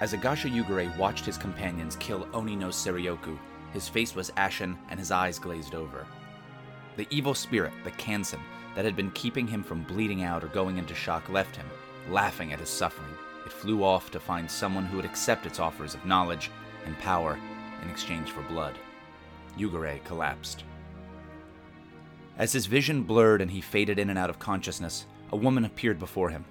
[0.00, 3.36] As Agasha Yugure watched his companions kill Oni no Serioku,
[3.72, 6.06] his face was ashen and his eyes glazed over.
[6.96, 8.40] The evil spirit, the Kansen,
[8.76, 11.66] that had been keeping him from bleeding out or going into shock left him,
[12.10, 13.10] laughing at his suffering.
[13.44, 16.50] It flew off to find someone who would accept its offers of knowledge
[16.86, 17.36] and power
[17.82, 18.78] in exchange for blood.
[19.56, 20.62] Yugure collapsed.
[22.36, 25.98] As his vision blurred and he faded in and out of consciousness, a woman appeared
[25.98, 26.44] before him.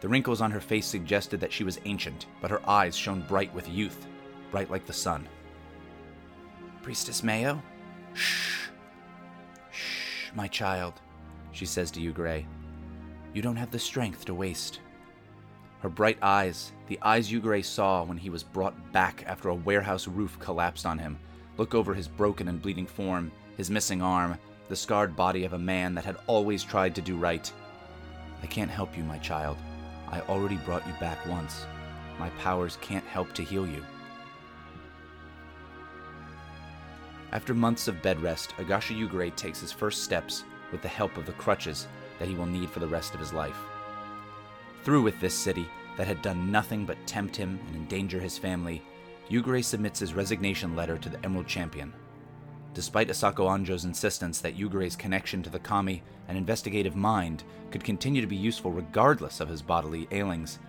[0.00, 3.52] The wrinkles on her face suggested that she was ancient, but her eyes shone bright
[3.54, 4.06] with youth,
[4.50, 5.28] bright like the sun.
[6.82, 7.62] Priestess Mayo?
[8.14, 8.68] Shh.
[9.70, 10.94] Shh, my child,
[11.52, 12.44] she says to Yugure.
[13.34, 14.80] You don't have the strength to waste.
[15.80, 20.08] Her bright eyes, the eyes Yugure saw when he was brought back after a warehouse
[20.08, 21.18] roof collapsed on him,
[21.58, 24.38] look over his broken and bleeding form, his missing arm,
[24.68, 27.52] the scarred body of a man that had always tried to do right.
[28.42, 29.58] I can't help you, my child.
[30.10, 31.66] I already brought you back once.
[32.18, 33.84] My powers can't help to heal you.
[37.32, 41.26] After months of bed rest, Agasha Yugure takes his first steps with the help of
[41.26, 41.86] the crutches
[42.18, 43.56] that he will need for the rest of his life.
[44.82, 48.82] Through with this city that had done nothing but tempt him and endanger his family,
[49.28, 51.92] Yugure submits his resignation letter to the Emerald Champion.
[52.72, 58.20] Despite Asako Anjo's insistence that Yugure's connection to the kami and investigative mind could continue
[58.20, 60.60] to be useful regardless of his bodily ailings,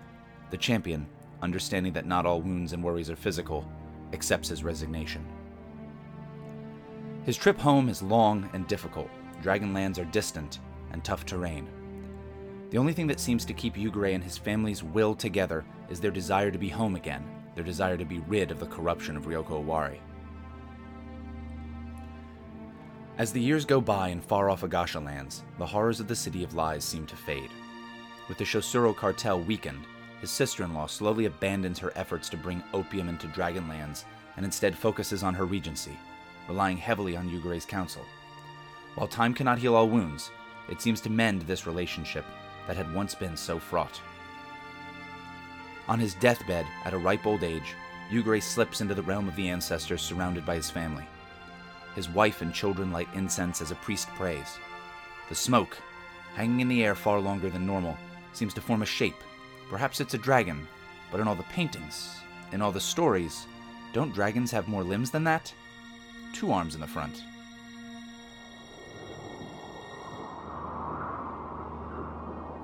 [0.49, 1.07] the champion,
[1.41, 3.69] understanding that not all wounds and worries are physical,
[4.13, 5.25] accepts his resignation.
[7.23, 9.09] His trip home is long and difficult.
[9.43, 10.59] Dragonlands are distant
[10.91, 11.67] and tough terrain.
[12.71, 16.09] The only thing that seems to keep Yugure and his family's will together is their
[16.09, 17.23] desire to be home again,
[17.53, 19.99] their desire to be rid of the corruption of Ryoko Owari.
[23.17, 26.43] As the years go by in far off Agasha lands, the horrors of the City
[26.43, 27.51] of Lies seem to fade.
[28.29, 29.85] With the Shosuro cartel weakened,
[30.21, 34.05] his sister in law slowly abandons her efforts to bring opium into Dragonlands
[34.37, 35.97] and instead focuses on her regency,
[36.47, 38.05] relying heavily on Yugure's counsel.
[38.95, 40.31] While time cannot heal all wounds,
[40.69, 42.25] it seems to mend this relationship
[42.65, 43.99] that had once been so fraught.
[45.89, 47.75] On his deathbed, at a ripe old age,
[48.09, 51.05] Yugure slips into the realm of the ancestors surrounded by his family.
[51.95, 54.57] His wife and children light incense as a priest prays.
[55.29, 55.77] The smoke,
[56.35, 57.97] hanging in the air far longer than normal,
[58.33, 59.21] seems to form a shape.
[59.69, 60.67] Perhaps it's a dragon,
[61.11, 62.17] but in all the paintings,
[62.51, 63.45] in all the stories,
[63.93, 65.53] don't dragons have more limbs than that?
[66.33, 67.23] Two arms in the front.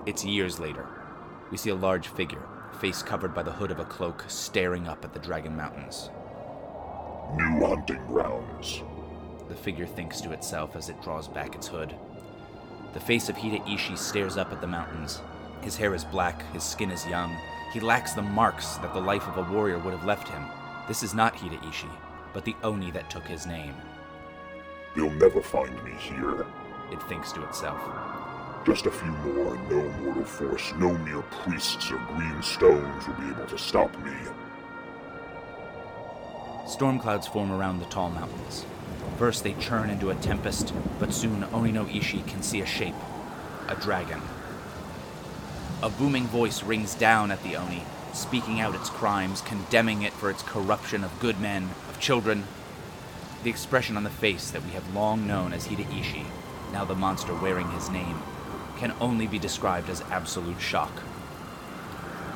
[0.06, 0.88] It's years later.
[1.52, 2.48] We see a large figure,
[2.80, 6.10] face covered by the hood of a cloak, staring up at the Dragon Mountains.
[7.36, 8.84] New hunting grounds.
[9.50, 11.95] The figure thinks to itself as it draws back its hood.
[12.93, 15.22] The face of Hida Ishi stares up at the mountains.
[15.62, 17.36] His hair is black, his skin is young.
[17.74, 20.43] He lacks the marks that the life of a warrior would have left him.
[20.88, 21.89] This is not Hida Ishi,
[22.34, 23.76] but the Oni that took his name.
[24.95, 26.45] They'll never find me here.
[26.91, 27.82] It thinks to itself.
[28.66, 33.16] Just a few more, and no mortal force, no mere priests or green stones will
[33.16, 34.16] be able to stop me.
[36.66, 38.66] Storm clouds form around the tall mountains.
[39.18, 42.95] First, they churn into a tempest, but soon Onino Ishi can see a shape
[43.68, 44.22] a dragon.
[45.84, 50.30] A booming voice rings down at the Oni, speaking out its crimes, condemning it for
[50.30, 52.45] its corruption of good men, of children.
[53.43, 56.26] The expression on the face that we have long known as Hida Ishi,
[56.72, 58.22] now the monster wearing his name,
[58.78, 61.01] can only be described as absolute shock.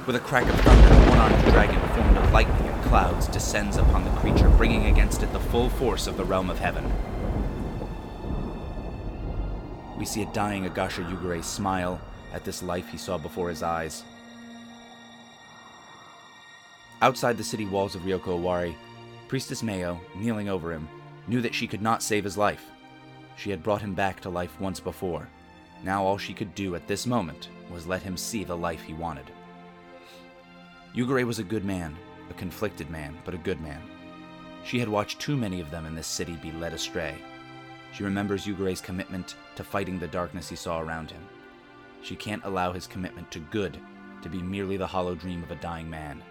[0.06, 4.20] With a crack of thunder, a one-armed dragon formed of lightning clouds descends upon the
[4.20, 6.92] creature, bringing against it the full force of the realm of heaven.
[9.98, 12.02] We see a dying Agasha Yugure smile
[12.34, 14.04] at this life he saw before his eyes.
[17.02, 18.76] Outside the city walls of Ryoko Owari,
[19.28, 20.88] Priestess Mayo, kneeling over him,
[21.28, 22.66] knew that she could not save his life.
[23.38, 25.28] She had brought him back to life once before.
[25.84, 28.94] Now all she could do at this moment was let him see the life he
[28.94, 29.26] wanted.
[30.94, 31.96] Yugure was a good man,
[32.32, 33.82] a conflicted man, but a good man.
[34.64, 37.16] She had watched too many of them in this city be led astray.
[37.94, 41.22] She remembers Yugure's commitment to fighting the darkness he saw around him.
[42.02, 43.78] She can't allow his commitment to good
[44.24, 46.24] to be merely the hollow dream of a dying man.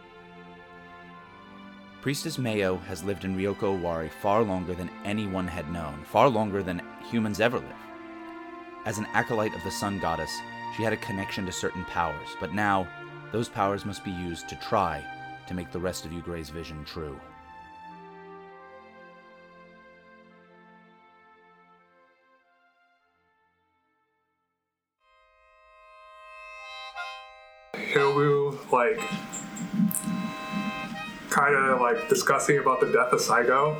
[2.00, 6.62] Priestess Mayo has lived in Ryoko Owari far longer than anyone had known, far longer
[6.62, 7.76] than humans ever live.
[8.86, 10.32] As an acolyte of the sun goddess,
[10.76, 12.88] she had a connection to certain powers, but now
[13.32, 15.04] those powers must be used to try
[15.50, 17.18] to make the rest of Yugure's vision true.
[27.74, 29.00] Hyobu, like,
[31.30, 33.76] kind of like discussing about the death of Saigo,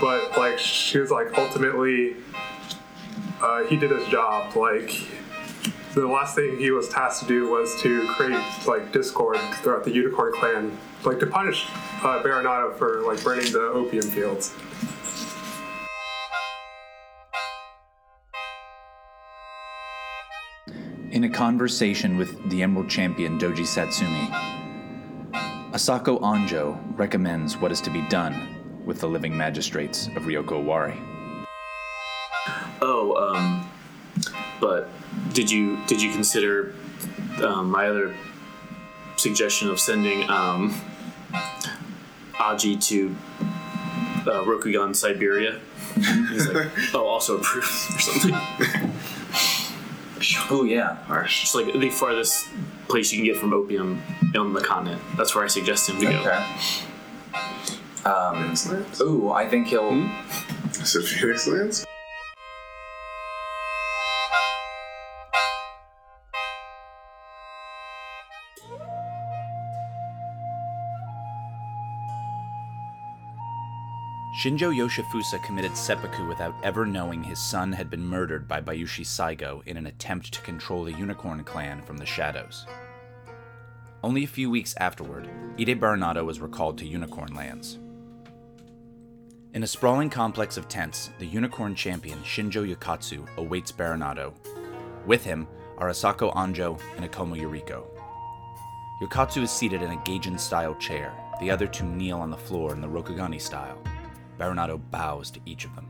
[0.00, 2.14] but like she was like ultimately,
[3.42, 4.54] uh, he did his job.
[4.54, 4.92] Like,
[6.00, 9.90] the last thing he was tasked to do was to create like discord throughout the
[9.90, 11.66] Unicorn clan, like to punish
[12.02, 14.54] uh, Baranado for like burning the opium fields.
[21.12, 24.28] In a conversation with the Emerald Champion Doji Satsume,
[25.72, 30.98] Asako Anjo recommends what is to be done with the living magistrates of Ryoko Owari.
[32.82, 33.70] Oh, um,
[34.60, 34.90] but
[35.36, 36.72] did you did you consider
[37.44, 38.14] um, my other
[39.16, 40.74] suggestion of sending um,
[42.36, 43.14] Aji to
[44.22, 45.60] uh, Rokugan, Siberia?
[45.94, 48.90] He's like, oh, also approved or something.
[50.48, 50.96] Oh yeah.
[51.04, 51.42] Harsh.
[51.42, 52.48] It's like the farthest
[52.88, 54.02] place you can get from opium
[54.34, 55.00] on the continent.
[55.16, 56.18] That's where I suggest him to go.
[56.20, 56.44] Okay.
[58.04, 58.56] Um,
[59.02, 59.90] ooh, I think he'll.
[59.90, 60.06] Hmm?
[60.80, 61.86] I said Phoenix Lands?
[74.36, 79.66] Shinjo Yoshifusa committed seppuku without ever knowing his son had been murdered by Bayushi Saigo
[79.66, 82.66] in an attempt to control the Unicorn clan from the shadows.
[84.04, 85.26] Only a few weeks afterward,
[85.58, 87.78] Ide Baranado was recalled to Unicorn lands.
[89.54, 94.34] In a sprawling complex of tents, the Unicorn champion Shinjo Yokatsu awaits Baranado.
[95.06, 97.84] With him are Asako Anjo and Ikoma Yuriko.
[99.00, 102.74] Yokatsu is seated in a Gaijin style chair, the other two kneel on the floor
[102.74, 103.78] in the Rokugani style.
[104.38, 105.88] Baranado bows to each of them.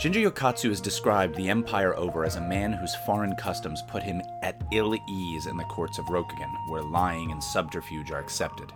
[0.00, 4.22] Shinjo Yokatsu has described the empire over as a man whose foreign customs put him
[4.42, 8.72] at ill ease in the courts of Rokugan, where lying and subterfuge are accepted.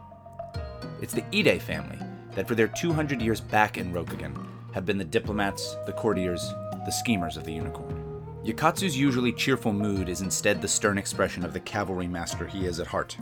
[1.01, 1.99] It's the Ide family
[2.32, 4.36] that, for their 200 years back in Rokugan,
[4.74, 6.53] have been the diplomats, the courtiers,
[6.84, 8.22] the schemers of the unicorn.
[8.45, 12.80] Yokatsu's usually cheerful mood is instead the stern expression of the cavalry master he is
[12.80, 13.16] at heart.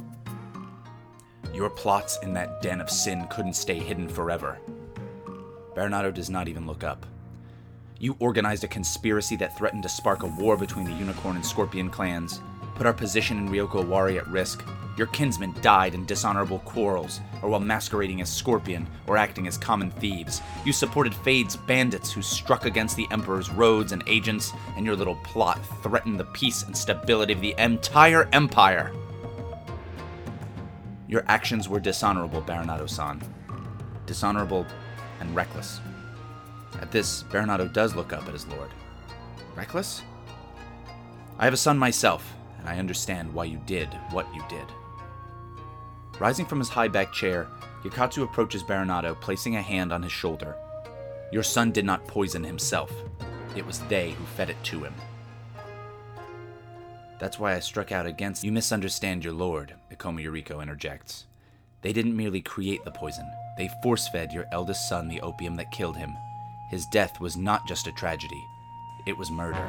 [1.52, 4.58] Your plots in that den of sin couldn't stay hidden forever.
[5.76, 7.04] Baranado does not even look up.
[7.98, 11.88] You organized a conspiracy that threatened to spark a war between the Unicorn and Scorpion
[11.90, 12.40] clans,
[12.74, 14.64] put our position in Ryoko Owari at risk.
[14.96, 19.90] Your kinsmen died in dishonorable quarrels, or while masquerading as Scorpion or acting as common
[19.90, 20.42] thieves.
[20.64, 25.16] You supported Fade's bandits who struck against the Emperor's roads and agents, and your little
[25.16, 28.92] plot threatened the peace and stability of the entire Empire.
[31.12, 33.20] Your actions were dishonorable, Baranado san.
[34.06, 34.64] Dishonorable
[35.20, 35.78] and reckless.
[36.80, 38.70] At this, Baranado does look up at his lord.
[39.54, 40.00] Reckless?
[41.38, 44.64] I have a son myself, and I understand why you did what you did.
[46.18, 47.46] Rising from his high back chair,
[47.82, 50.56] Yokatsu approaches Baranado, placing a hand on his shoulder.
[51.30, 52.90] Your son did not poison himself.
[53.54, 54.94] It was they who fed it to him.
[57.22, 58.42] That's why I struck out against.
[58.42, 61.26] You misunderstand your lord, Ikoma Yuriko interjects.
[61.80, 65.70] They didn't merely create the poison, they force fed your eldest son the opium that
[65.70, 66.12] killed him.
[66.68, 68.44] His death was not just a tragedy,
[69.06, 69.64] it was murder.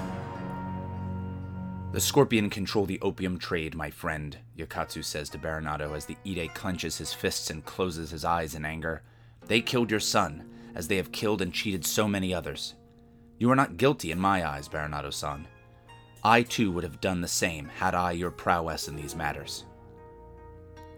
[1.92, 6.56] The Scorpion control the opium trade, my friend, Yokatsu says to Baranado as the Ide
[6.56, 9.04] clenches his fists and closes his eyes in anger.
[9.46, 10.44] They killed your son,
[10.74, 12.74] as they have killed and cheated so many others.
[13.38, 15.46] You are not guilty in my eyes, Baranado san.
[16.26, 19.66] I too would have done the same had I your prowess in these matters.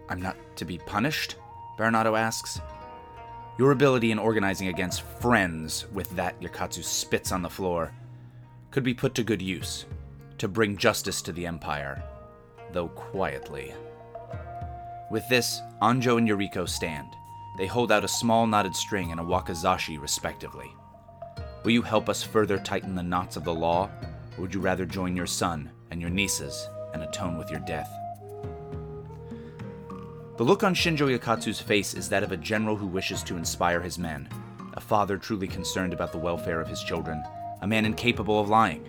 [0.08, 1.34] I'm not to be punished?
[1.76, 2.60] Baranado asks.
[3.58, 7.92] Your ability in organizing against friends, with that Yokatsu spits on the floor,
[8.70, 9.86] could be put to good use
[10.38, 12.02] to bring justice to the Empire,
[12.72, 13.74] though quietly.
[15.10, 17.08] With this, Anjo and Yuriko stand.
[17.58, 20.70] They hold out a small knotted string and a wakizashi, respectively.
[21.64, 23.90] Will you help us further tighten the knots of the law,
[24.36, 27.90] or would you rather join your son and your nieces and atone with your death?
[30.36, 33.80] The look on Shinjo Yokatsu's face is that of a general who wishes to inspire
[33.80, 34.28] his men,
[34.74, 37.22] a father truly concerned about the welfare of his children,
[37.62, 38.86] a man incapable of lying.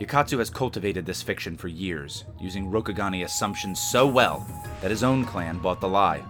[0.00, 4.46] Yokatsu has cultivated this fiction for years, using Rokugani assumptions so well
[4.80, 6.24] that his own clan bought the lie.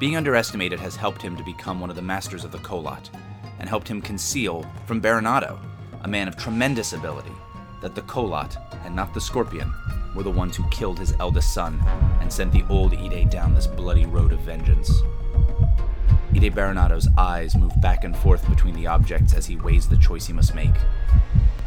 [0.00, 3.10] Being underestimated has helped him to become one of the masters of the Kolat,
[3.60, 5.60] and helped him conceal from Baranado,
[6.02, 7.32] a man of tremendous ability,
[7.80, 9.72] that the Kolat, and not the Scorpion,
[10.14, 11.80] were the ones who killed his eldest son
[12.20, 15.02] and sent the old Ide down this bloody road of vengeance.
[16.34, 20.26] Ide Baranado's eyes move back and forth between the objects as he weighs the choice
[20.26, 20.74] he must make.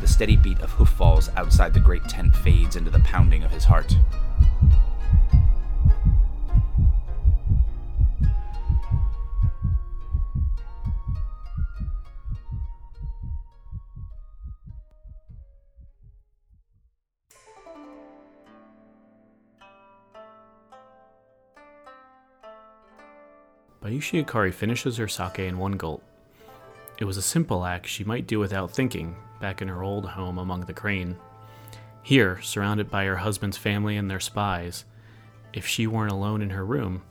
[0.01, 3.51] The steady beat of hoof falls outside the great tent fades into the pounding of
[3.51, 3.95] his heart.
[23.95, 26.03] Bayushi Akari finishes her sake in one gulp.
[26.99, 30.37] It was a simple act she might do without thinking, back in her old home
[30.37, 31.15] among the crane.
[32.03, 34.83] Here, surrounded by her husband's family and their spies,
[35.53, 37.03] if she weren't alone in her room,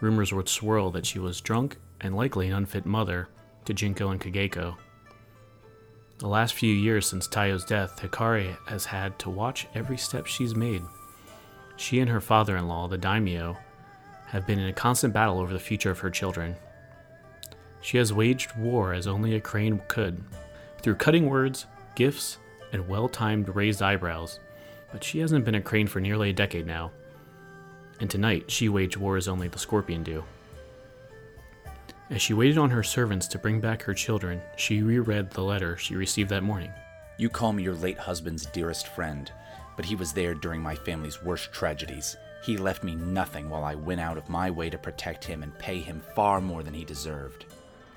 [0.00, 3.28] rumors would swirl that she was drunk and likely an unfit mother,
[3.64, 4.76] to Jinko and Kageko.
[6.18, 10.54] The last few years since Tayo's death, Hikari has had to watch every step she's
[10.54, 10.82] made.
[11.76, 13.56] She and her father in law, the daimyo,
[14.32, 16.56] have been in a constant battle over the future of her children.
[17.82, 20.24] She has waged war as only a crane could,
[20.80, 22.38] through cutting words, gifts,
[22.72, 24.40] and well timed raised eyebrows,
[24.90, 26.92] but she hasn't been a crane for nearly a decade now.
[28.00, 30.24] And tonight, she waged war as only the scorpion do.
[32.08, 35.76] As she waited on her servants to bring back her children, she reread the letter
[35.76, 36.72] she received that morning.
[37.18, 39.30] You call me your late husband's dearest friend,
[39.76, 42.16] but he was there during my family's worst tragedies.
[42.42, 45.56] He left me nothing while I went out of my way to protect him and
[45.58, 47.44] pay him far more than he deserved.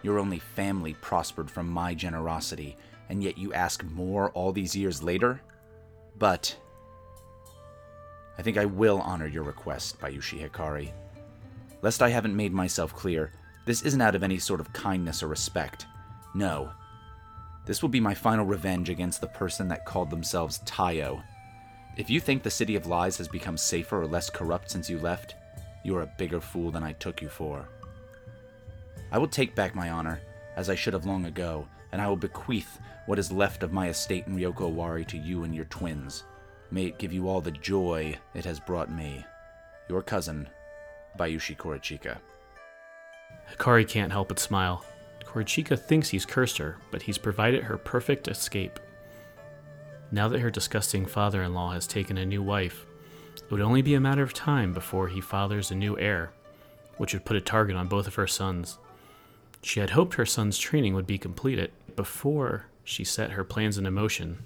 [0.03, 2.77] Your only family prospered from my generosity,
[3.09, 5.41] and yet you ask more all these years later?
[6.17, 6.55] But
[8.37, 10.91] I think I will honor your request, Bayushi Hikari.
[11.81, 13.31] Lest I haven't made myself clear,
[13.65, 15.87] this isn't out of any sort of kindness or respect.
[16.35, 16.71] No.
[17.65, 21.23] This will be my final revenge against the person that called themselves Tayo.
[21.97, 24.99] If you think the City of Lies has become safer or less corrupt since you
[24.99, 25.35] left,
[25.83, 27.69] you are a bigger fool than I took you for.
[29.11, 30.19] I will take back my honor,
[30.57, 33.87] as I should have long ago, and I will bequeath what is left of my
[33.87, 36.23] estate in Ryoko Owari to you and your twins.
[36.69, 39.25] May it give you all the joy it has brought me.
[39.87, 40.49] Your cousin,
[41.17, 42.17] Bayushi Korichika.
[43.53, 44.83] Hikari can't help but smile.
[45.23, 48.79] Korichika thinks he's cursed her, but he's provided her perfect escape.
[50.15, 52.85] Now that her disgusting father in law has taken a new wife,
[53.35, 56.31] it would only be a matter of time before he fathers a new heir,
[56.95, 58.77] which would put a target on both of her sons.
[59.61, 63.91] She had hoped her son's training would be completed before she set her plans into
[63.91, 64.37] motion,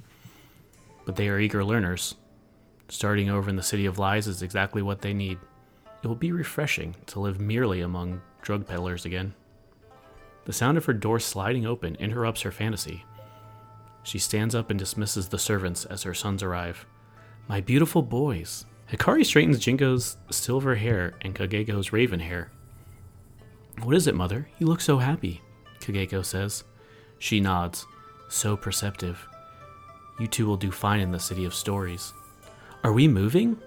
[1.06, 2.16] but they are eager learners.
[2.88, 5.38] Starting over in the City of Lies is exactly what they need.
[6.02, 9.36] It will be refreshing to live merely among drug peddlers again.
[10.46, 13.06] The sound of her door sliding open interrupts her fantasy.
[14.04, 16.86] She stands up and dismisses the servants as her sons arrive.
[17.48, 18.66] My beautiful boys.
[18.92, 22.52] Hikari straightens Jinko's silver hair and Kageko's raven hair.
[23.84, 24.50] What is it, mother?
[24.58, 25.42] You look so happy,
[25.80, 26.64] Kageko says.
[27.20, 27.86] She nods.
[28.30, 29.28] So perceptive.
[30.20, 32.14] You two will do fine in the city of stories.
[32.84, 33.58] Are we moving?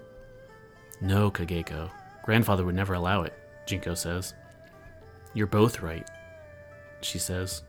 [1.01, 1.89] No, Kageko.
[2.23, 3.33] Grandfather would never allow it,
[3.65, 4.33] Jinko says.
[5.33, 6.07] You're both right,
[7.01, 7.63] she says.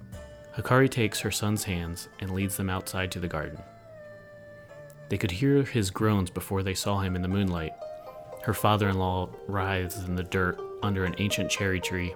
[0.56, 3.60] Hikari takes her son's hands and leads them outside to the garden.
[5.08, 7.72] They could hear his groans before they saw him in the moonlight.
[8.42, 12.14] Her father in law writhes in the dirt under an ancient cherry tree.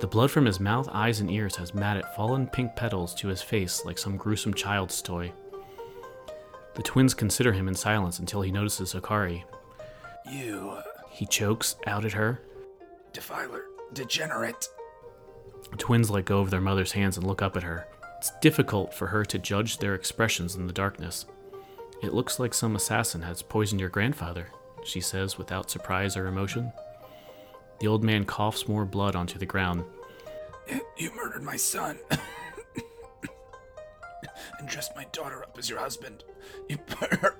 [0.00, 3.42] The blood from his mouth, eyes, and ears has matted fallen pink petals to his
[3.42, 5.32] face like some gruesome child's toy.
[6.74, 9.42] The twins consider him in silence until he notices Hikari.
[10.30, 12.40] You, uh, He chokes out at her.
[13.12, 14.68] defiler, degenerate.
[15.78, 17.86] Twins let go of their mother's hands and look up at her.
[18.18, 21.26] It's difficult for her to judge their expressions in the darkness.
[22.02, 24.48] It looks like some assassin has poisoned your grandfather,
[24.84, 26.72] she says without surprise or emotion.
[27.80, 29.84] The old man coughs more blood onto the ground.
[30.96, 31.98] You murdered my son.
[34.58, 36.24] and dressed my daughter up as your husband.
[36.68, 36.78] You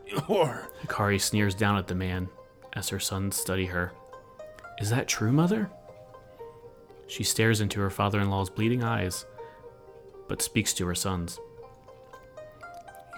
[0.07, 0.67] you whore.
[0.83, 2.29] Hikari sneers down at the man
[2.73, 3.93] as her sons study her.
[4.79, 5.71] Is that true, mother?
[7.11, 9.27] She stares into her father in law's bleeding eyes,
[10.29, 11.41] but speaks to her sons.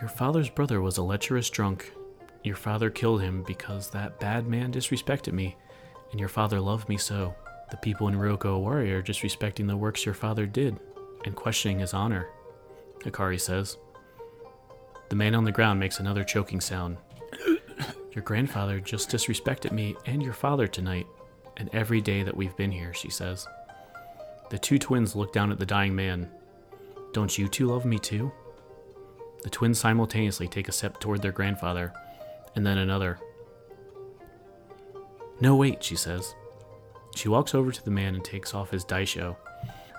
[0.01, 1.93] Your father's brother was a lecherous drunk.
[2.43, 5.57] Your father killed him because that bad man disrespected me,
[6.11, 7.35] and your father loved me so.
[7.71, 10.81] The people in Ryoko Owari are disrespecting the works your father did
[11.27, 12.31] and questioning his honor,
[13.05, 13.77] Hikari says.
[15.11, 16.97] The man on the ground makes another choking sound.
[18.13, 21.07] Your grandfather just disrespected me and your father tonight,
[21.59, 23.47] and every day that we've been here, she says.
[24.53, 26.29] The two twins look down at the dying man.
[27.15, 28.31] Don't you two love me too?
[29.45, 31.91] The twins simultaneously take a step toward their grandfather,
[32.55, 33.19] and then another.
[35.41, 36.35] No, wait, she says.
[37.17, 39.37] She walks over to the man and takes off his daisho,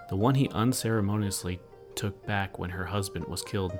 [0.09, 1.59] the one he unceremoniously
[1.95, 3.75] took back when her husband was killed.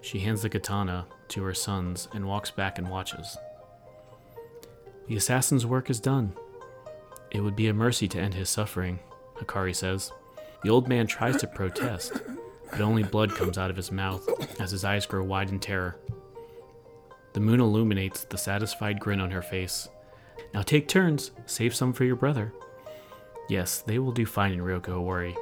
[0.00, 3.36] She hands the katana to her sons and walks back and watches.
[5.08, 6.32] The assassin's work is done.
[7.30, 9.00] It would be a mercy to end his suffering,
[9.38, 10.12] Hikari says.
[10.62, 12.12] The old man tries to protest,
[12.70, 14.28] but only blood comes out of his mouth
[14.60, 15.96] as his eyes grow wide in terror.
[17.32, 19.88] The moon illuminates the satisfied grin on her face.
[20.52, 22.52] Now take turns, save some for your brother.
[23.48, 25.36] Yes, they will do fine in Ryoko Owari.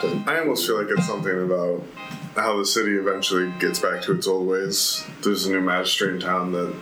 [0.00, 1.82] Doesn't I almost feel like it's something about
[2.34, 5.04] how the city eventually gets back to its old ways.
[5.22, 6.74] There's a new magistrate in town that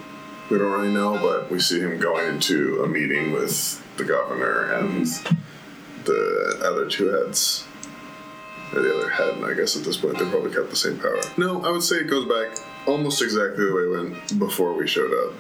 [0.51, 4.73] we don't really know, but we see him going into a meeting with the governor
[4.73, 5.07] and
[6.05, 7.67] the other two heads.
[8.75, 10.99] Or the other head, and I guess at this point they probably kept the same
[10.99, 11.21] power.
[11.39, 14.87] No, I would say it goes back almost exactly the way it went before we
[14.87, 15.35] showed up.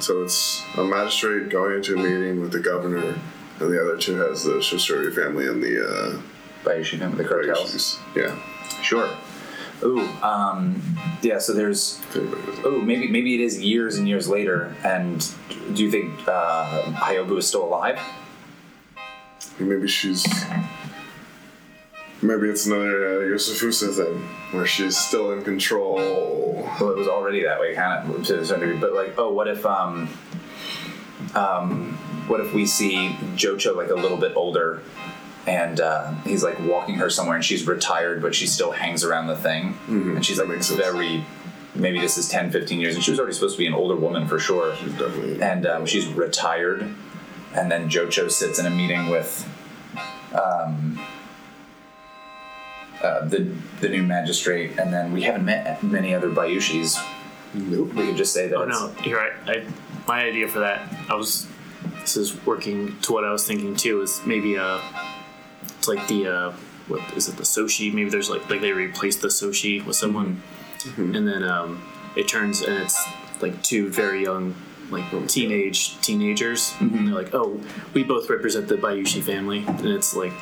[0.00, 3.18] So it's a magistrate going into a meeting with the governor
[3.60, 6.22] and the other two heads, the Shosuro family and the uh,
[6.64, 7.98] Bayushi family, the cartels.
[8.14, 8.36] Yeah.
[8.82, 9.08] Sure.
[9.82, 10.82] Ooh, um,
[11.22, 11.38] yeah.
[11.38, 12.00] So there's.
[12.64, 14.74] Oh, maybe maybe it is years and years later.
[14.84, 15.26] And
[15.74, 17.98] do you think uh, is still alive?
[19.58, 20.26] Maybe she's.
[22.22, 25.94] Maybe it's another uh, Yosafusa thing where she's still in control.
[26.78, 28.78] Well, it was already that way, kind of to a certain degree.
[28.78, 30.10] But like, oh, what if um,
[31.34, 31.96] um,
[32.26, 34.82] what if we see Jocho like a little bit older,
[35.46, 39.26] and uh, he's like walking her somewhere, and she's retired, but she still hangs around
[39.26, 40.80] the thing, and she's like makes sense.
[40.80, 41.24] very.
[41.72, 43.94] Maybe this is 10, 15 years, and she was already supposed to be an older
[43.94, 44.74] woman for sure.
[44.74, 45.40] She's definitely.
[45.40, 46.82] and um, she's retired.
[47.54, 49.48] And then Jocho sits in a meeting with
[50.34, 51.00] um,
[53.02, 56.96] uh, the the new magistrate, and then we haven't met many other Bayushis.
[57.54, 57.94] Nope.
[57.94, 58.56] We could just say that.
[58.56, 59.32] Oh no, you're right.
[59.46, 59.66] I,
[60.06, 61.46] my idea for that, I was.
[62.00, 64.02] This is working to what I was thinking too.
[64.02, 64.80] Is maybe uh,
[65.62, 66.52] it's like the uh,
[66.88, 67.36] what is it?
[67.36, 67.92] The soshi?
[67.92, 70.42] Maybe there's like like they replace the soshi with someone,
[70.96, 71.82] and then um,
[72.16, 72.98] it turns and it's
[73.40, 74.54] like two very young
[74.90, 76.74] like teenage teenagers.
[76.80, 77.60] And they're like, oh,
[77.94, 80.32] we both represent the Bayushi family, and it's like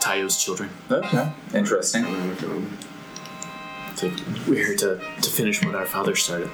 [0.00, 0.70] Tayo's children.
[0.90, 2.04] Okay, interesting.
[3.92, 4.12] It's like
[4.46, 6.50] we're here to to finish what our father started.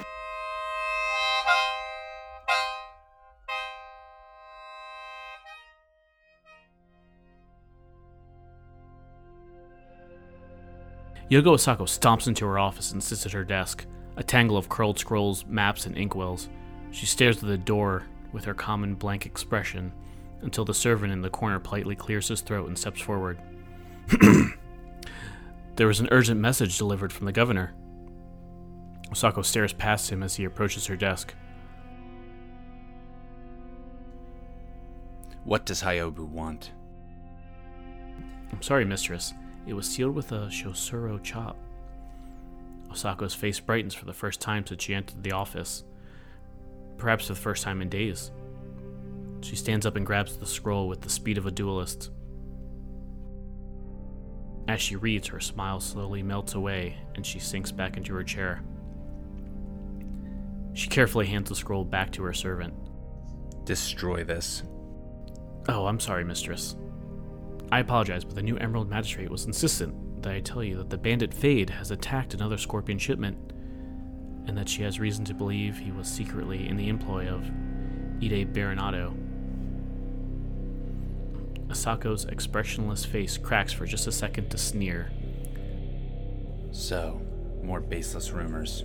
[11.33, 13.87] Yogo Osako stomps into her office and sits at her desk,
[14.18, 16.51] a tangle of curled scrolls, maps, and inkwells.
[16.91, 18.03] She stares at the door
[18.33, 19.95] with her common blank expression
[20.43, 23.41] until the servant in the corner politely clears his throat and steps forward.
[25.76, 27.72] there was an urgent message delivered from the governor.
[29.09, 31.33] Osako stares past him as he approaches her desk.
[35.45, 36.72] What does Hyobu want?
[38.53, 39.33] I'm sorry, mistress.
[39.66, 41.56] It was sealed with a Shosuro chop.
[42.90, 45.84] Osako's face brightens for the first time since she entered the office.
[46.98, 48.30] Perhaps for the first time in days.
[49.40, 52.10] She stands up and grabs the scroll with the speed of a duelist.
[54.68, 58.62] As she reads, her smile slowly melts away and she sinks back into her chair.
[60.74, 62.74] She carefully hands the scroll back to her servant.
[63.64, 64.62] Destroy this.
[65.68, 66.76] Oh, I'm sorry, mistress.
[67.72, 70.98] I apologize, but the new Emerald Magistrate was insistent that I tell you that the
[70.98, 73.38] bandit Fade has attacked another Scorpion shipment,
[74.46, 77.46] and that she has reason to believe he was secretly in the employ of
[78.22, 79.16] Ide Baranado.
[81.68, 85.10] Asako's expressionless face cracks for just a second to sneer.
[86.72, 87.22] So,
[87.62, 88.84] more baseless rumors.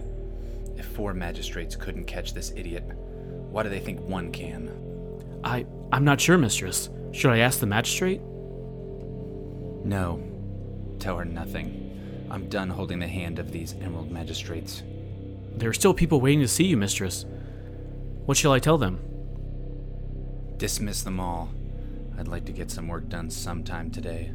[0.77, 4.71] If four magistrates couldn't catch this idiot, why do they think one can?
[5.43, 6.89] I I'm not sure, mistress.
[7.11, 8.21] Should I ask the magistrate?
[9.87, 10.21] No.
[10.99, 12.27] Tell her nothing.
[12.29, 14.83] I'm done holding the hand of these emerald magistrates.
[15.55, 17.25] There are still people waiting to see you, mistress.
[18.25, 18.99] What shall I tell them?
[20.57, 21.49] Dismiss them all.
[22.19, 24.33] I'd like to get some work done sometime today.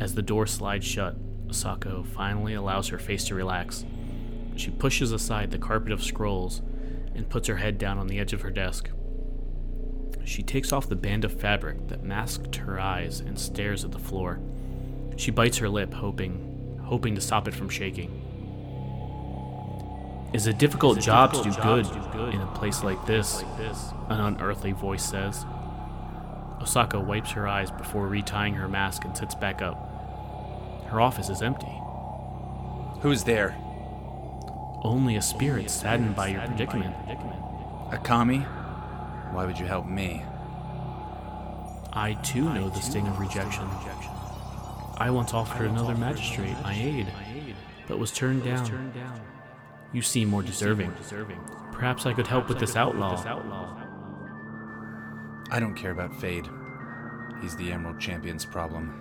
[0.00, 1.16] As the door slides shut,
[1.48, 3.84] Asako finally allows her face to relax.
[4.54, 6.62] She pushes aside the carpet of scrolls
[7.16, 8.88] and puts her head down on the edge of her desk.
[10.24, 13.98] She takes off the band of fabric that masked her eyes and stares at the
[13.98, 14.40] floor.
[15.16, 18.10] She bites her lip, hoping, hoping to stop it from shaking.
[20.32, 21.86] It's a difficult job to do good
[22.32, 23.44] in a place like this,
[24.08, 25.44] an unearthly voice says.
[26.60, 30.86] Osako wipes her eyes before retying her mask and sits back up.
[30.86, 31.72] Her office is empty.
[33.00, 33.56] Who's there?
[34.84, 36.94] Only a spirit saddened by your predicament.
[37.90, 38.46] Air kami?
[39.32, 40.22] Why would you help me?
[41.94, 43.66] I too know the sting of rejection.
[44.98, 47.06] I once offered another magistrate my aid,
[47.88, 48.92] but was turned down.
[49.92, 50.92] You seem more deserving.
[51.72, 53.16] Perhaps I could help with this outlaw.
[55.50, 56.48] I don't care about Fade.
[57.40, 58.98] He's the Emerald Champion's problem.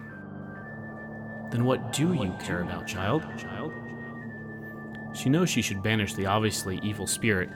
[1.52, 3.26] Then what do you care about, child?
[5.14, 7.49] She knows she should banish the obviously evil spirit,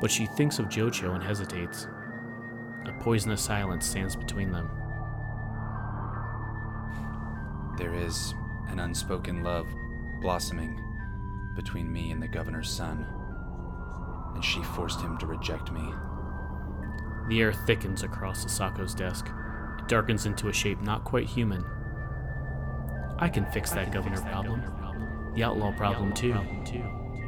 [0.00, 1.88] but she thinks of Jocho and hesitates.
[2.86, 4.70] A poisonous silence stands between them.
[7.76, 8.34] There is
[8.68, 9.66] an unspoken love
[10.20, 10.80] blossoming
[11.56, 13.06] between me and the governor's son,
[14.34, 15.92] and she forced him to reject me.
[17.28, 19.28] The air thickens across Asako's desk.
[19.78, 21.64] It darkens into a shape not quite human.
[23.18, 24.62] I can fix that governor problem.
[25.34, 26.34] The outlaw problem, too.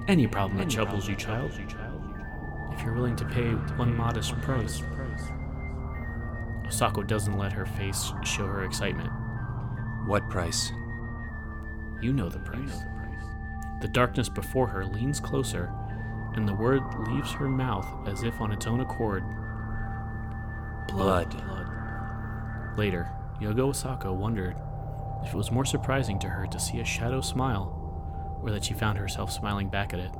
[0.08, 1.52] Any problem that troubles you, child.
[2.72, 4.82] If you're willing to pay one modest price.
[6.72, 9.10] Osako doesn't let her face show her excitement.
[10.06, 10.72] What price?
[12.00, 12.78] You know the price.
[12.78, 13.82] The price.
[13.82, 15.70] the darkness before her leans closer,
[16.34, 19.22] and the word leaves her mouth as if on its own accord.
[20.88, 21.30] Blood.
[21.30, 21.68] Blood.
[22.78, 24.56] Later, Yogo Osako wondered
[25.22, 28.72] if it was more surprising to her to see a shadow smile, or that she
[28.74, 30.10] found herself smiling back at it.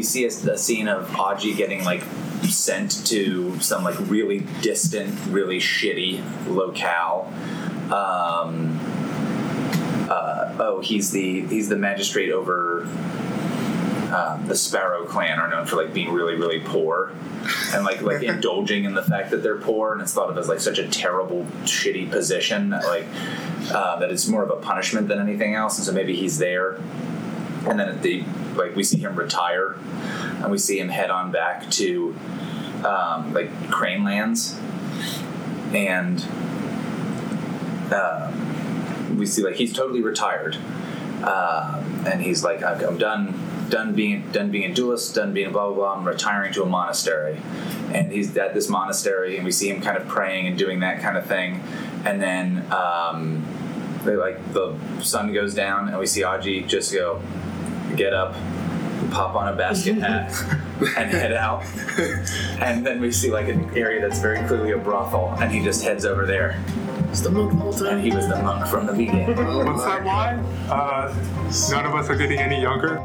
[0.00, 2.02] We see a, a scene of Aji getting like
[2.48, 7.30] sent to some like really distant, really shitty locale.
[7.92, 8.80] Um,
[10.08, 12.84] uh, oh, he's the he's the magistrate over
[14.10, 17.12] um, the Sparrow clan are known for like being really really poor
[17.74, 20.48] and like like indulging in the fact that they're poor and it's thought of as
[20.48, 23.04] like such a terrible shitty position that like
[23.70, 26.80] uh, that it's more of a punishment than anything else and so maybe he's there
[27.68, 28.24] and then at the
[28.54, 29.76] like we see him retire
[30.42, 32.14] and we see him head on back to
[32.84, 34.58] um, like crane lands.
[35.72, 36.20] And
[37.92, 40.56] um, we see like he's totally retired.
[41.22, 45.66] Um, and he's like I'm, done done being done being a duelist done being blah
[45.66, 47.38] blah blah i'm retiring to a monastery.
[47.92, 51.02] And he's at this monastery and we see him kind of praying and doing that
[51.02, 51.60] kind of thing.
[52.04, 53.44] And then um,
[54.04, 57.20] they like the sun goes down and we see aji just go
[58.00, 58.34] get up
[59.10, 60.32] pop on a basket hat
[60.96, 61.62] and head out
[62.62, 65.84] and then we see like an area that's very clearly a brothel and he just
[65.84, 66.58] heads over there
[67.10, 69.36] It's the monk the whole and he was the monk from the beginning
[69.66, 70.38] What's that line?
[70.70, 71.14] Uh,
[71.70, 72.96] none of us are getting any younger.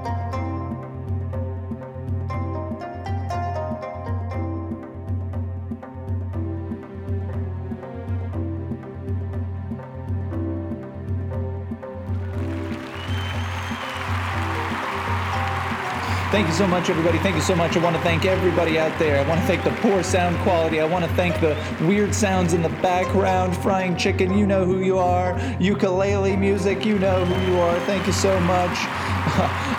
[16.35, 17.17] Thank you so much, everybody.
[17.19, 17.77] Thank you so much.
[17.77, 19.23] I want to thank everybody out there.
[19.23, 20.81] I want to thank the poor sound quality.
[20.81, 21.55] I want to thank the
[21.87, 23.55] weird sounds in the background.
[23.55, 25.39] Frying chicken, you know who you are.
[25.61, 27.79] Ukulele music, you know who you are.
[27.85, 28.69] Thank you so much.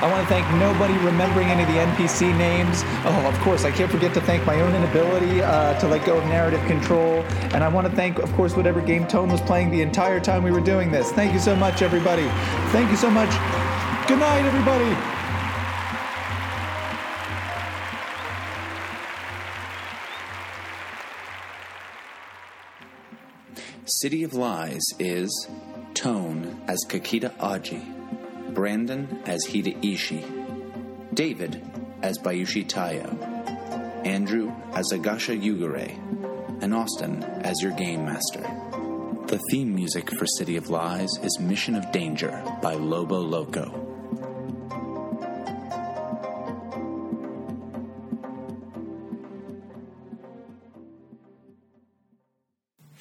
[0.01, 2.85] I want to thank nobody remembering any of the NPC names.
[3.05, 6.16] Oh, of course, I can't forget to thank my own inability uh, to let go
[6.16, 7.23] of narrative control.
[7.53, 10.43] And I want to thank, of course, whatever game Tone was playing the entire time
[10.43, 11.12] we were doing this.
[11.12, 12.27] Thank you so much, everybody.
[12.73, 13.28] Thank you so much.
[14.09, 15.16] Good night, everybody.
[24.07, 25.49] City of Lies is
[25.95, 30.24] Tone as Kakita Aji, Brandon as Hida Ishi,
[31.12, 31.61] David
[32.03, 33.20] as Bayushi Tayo,
[34.07, 35.91] Andrew as Agasha Yugure,
[36.62, 38.43] and Austin as your game master.
[39.27, 42.31] The theme music for City of Lies is Mission of Danger
[42.62, 43.86] by Lobo Loco.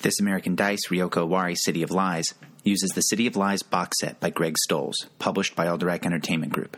[0.05, 4.19] This American Dice Ryoko Owari City of Lies uses the City of Lies box set
[4.19, 6.77] by Greg Stolze, published by Alderac Entertainment Group.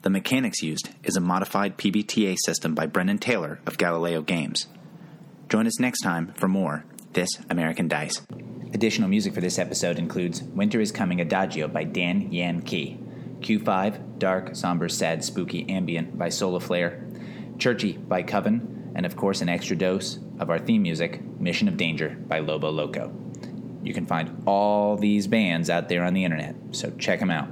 [0.00, 4.66] The mechanics used is a modified PBTA system by Brennan Taylor of Galileo Games.
[5.50, 8.22] Join us next time for more This American Dice.
[8.72, 12.98] Additional music for this episode includes Winter is Coming Adagio by Dan Yan Key,
[13.40, 19.48] Q5, Dark, Somber, Sad, Spooky, Ambient by Solaflare, Churchy by Coven, and of course an
[19.48, 23.12] extra dose of our theme music, Mission of Danger by Lobo Loco.
[23.82, 27.48] You can find all these bands out there on the internet, so check them out.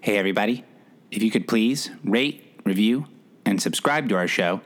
[0.00, 0.64] Hey, everybody.
[1.10, 3.06] If you could please rate, review,
[3.44, 4.60] and subscribe to our show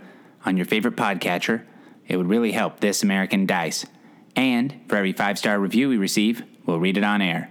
[0.44, 1.64] on your favorite podcatcher,
[2.08, 3.86] it would really help This American Dice.
[4.34, 7.50] And for every five star review we receive, we'll read it on air.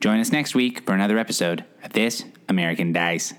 [0.00, 3.34] Join us next week for another episode of This American Dice.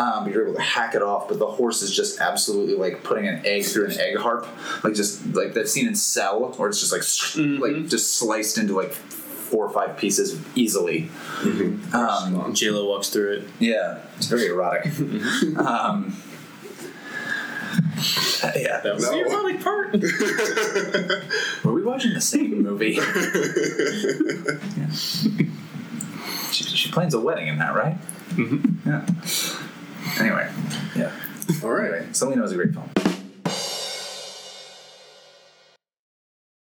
[0.00, 1.28] Um, but you're able to hack it off.
[1.28, 4.48] But the horse is just absolutely like putting an egg through an egg harp,
[4.82, 7.62] like just like that scene in Cell, where it's just like mm-hmm.
[7.62, 11.10] like just sliced into like four or five pieces easily.
[11.40, 11.94] Mm-hmm.
[11.94, 13.48] Um, J-Lo walks through it.
[13.58, 14.86] Yeah, it's very erotic.
[15.58, 16.16] um,
[18.56, 19.10] yeah, that was no.
[19.10, 19.92] the erotic part.
[21.64, 22.92] Were we watching the same movie?
[24.78, 24.90] yeah.
[26.52, 27.98] she, she plans a wedding in that, right?
[28.30, 28.88] Mm-hmm.
[28.88, 29.04] Yeah.
[30.18, 30.50] Anyway.
[30.94, 31.12] Yeah.
[31.62, 31.92] All right.
[31.92, 32.90] Anyway, Selena was a great film.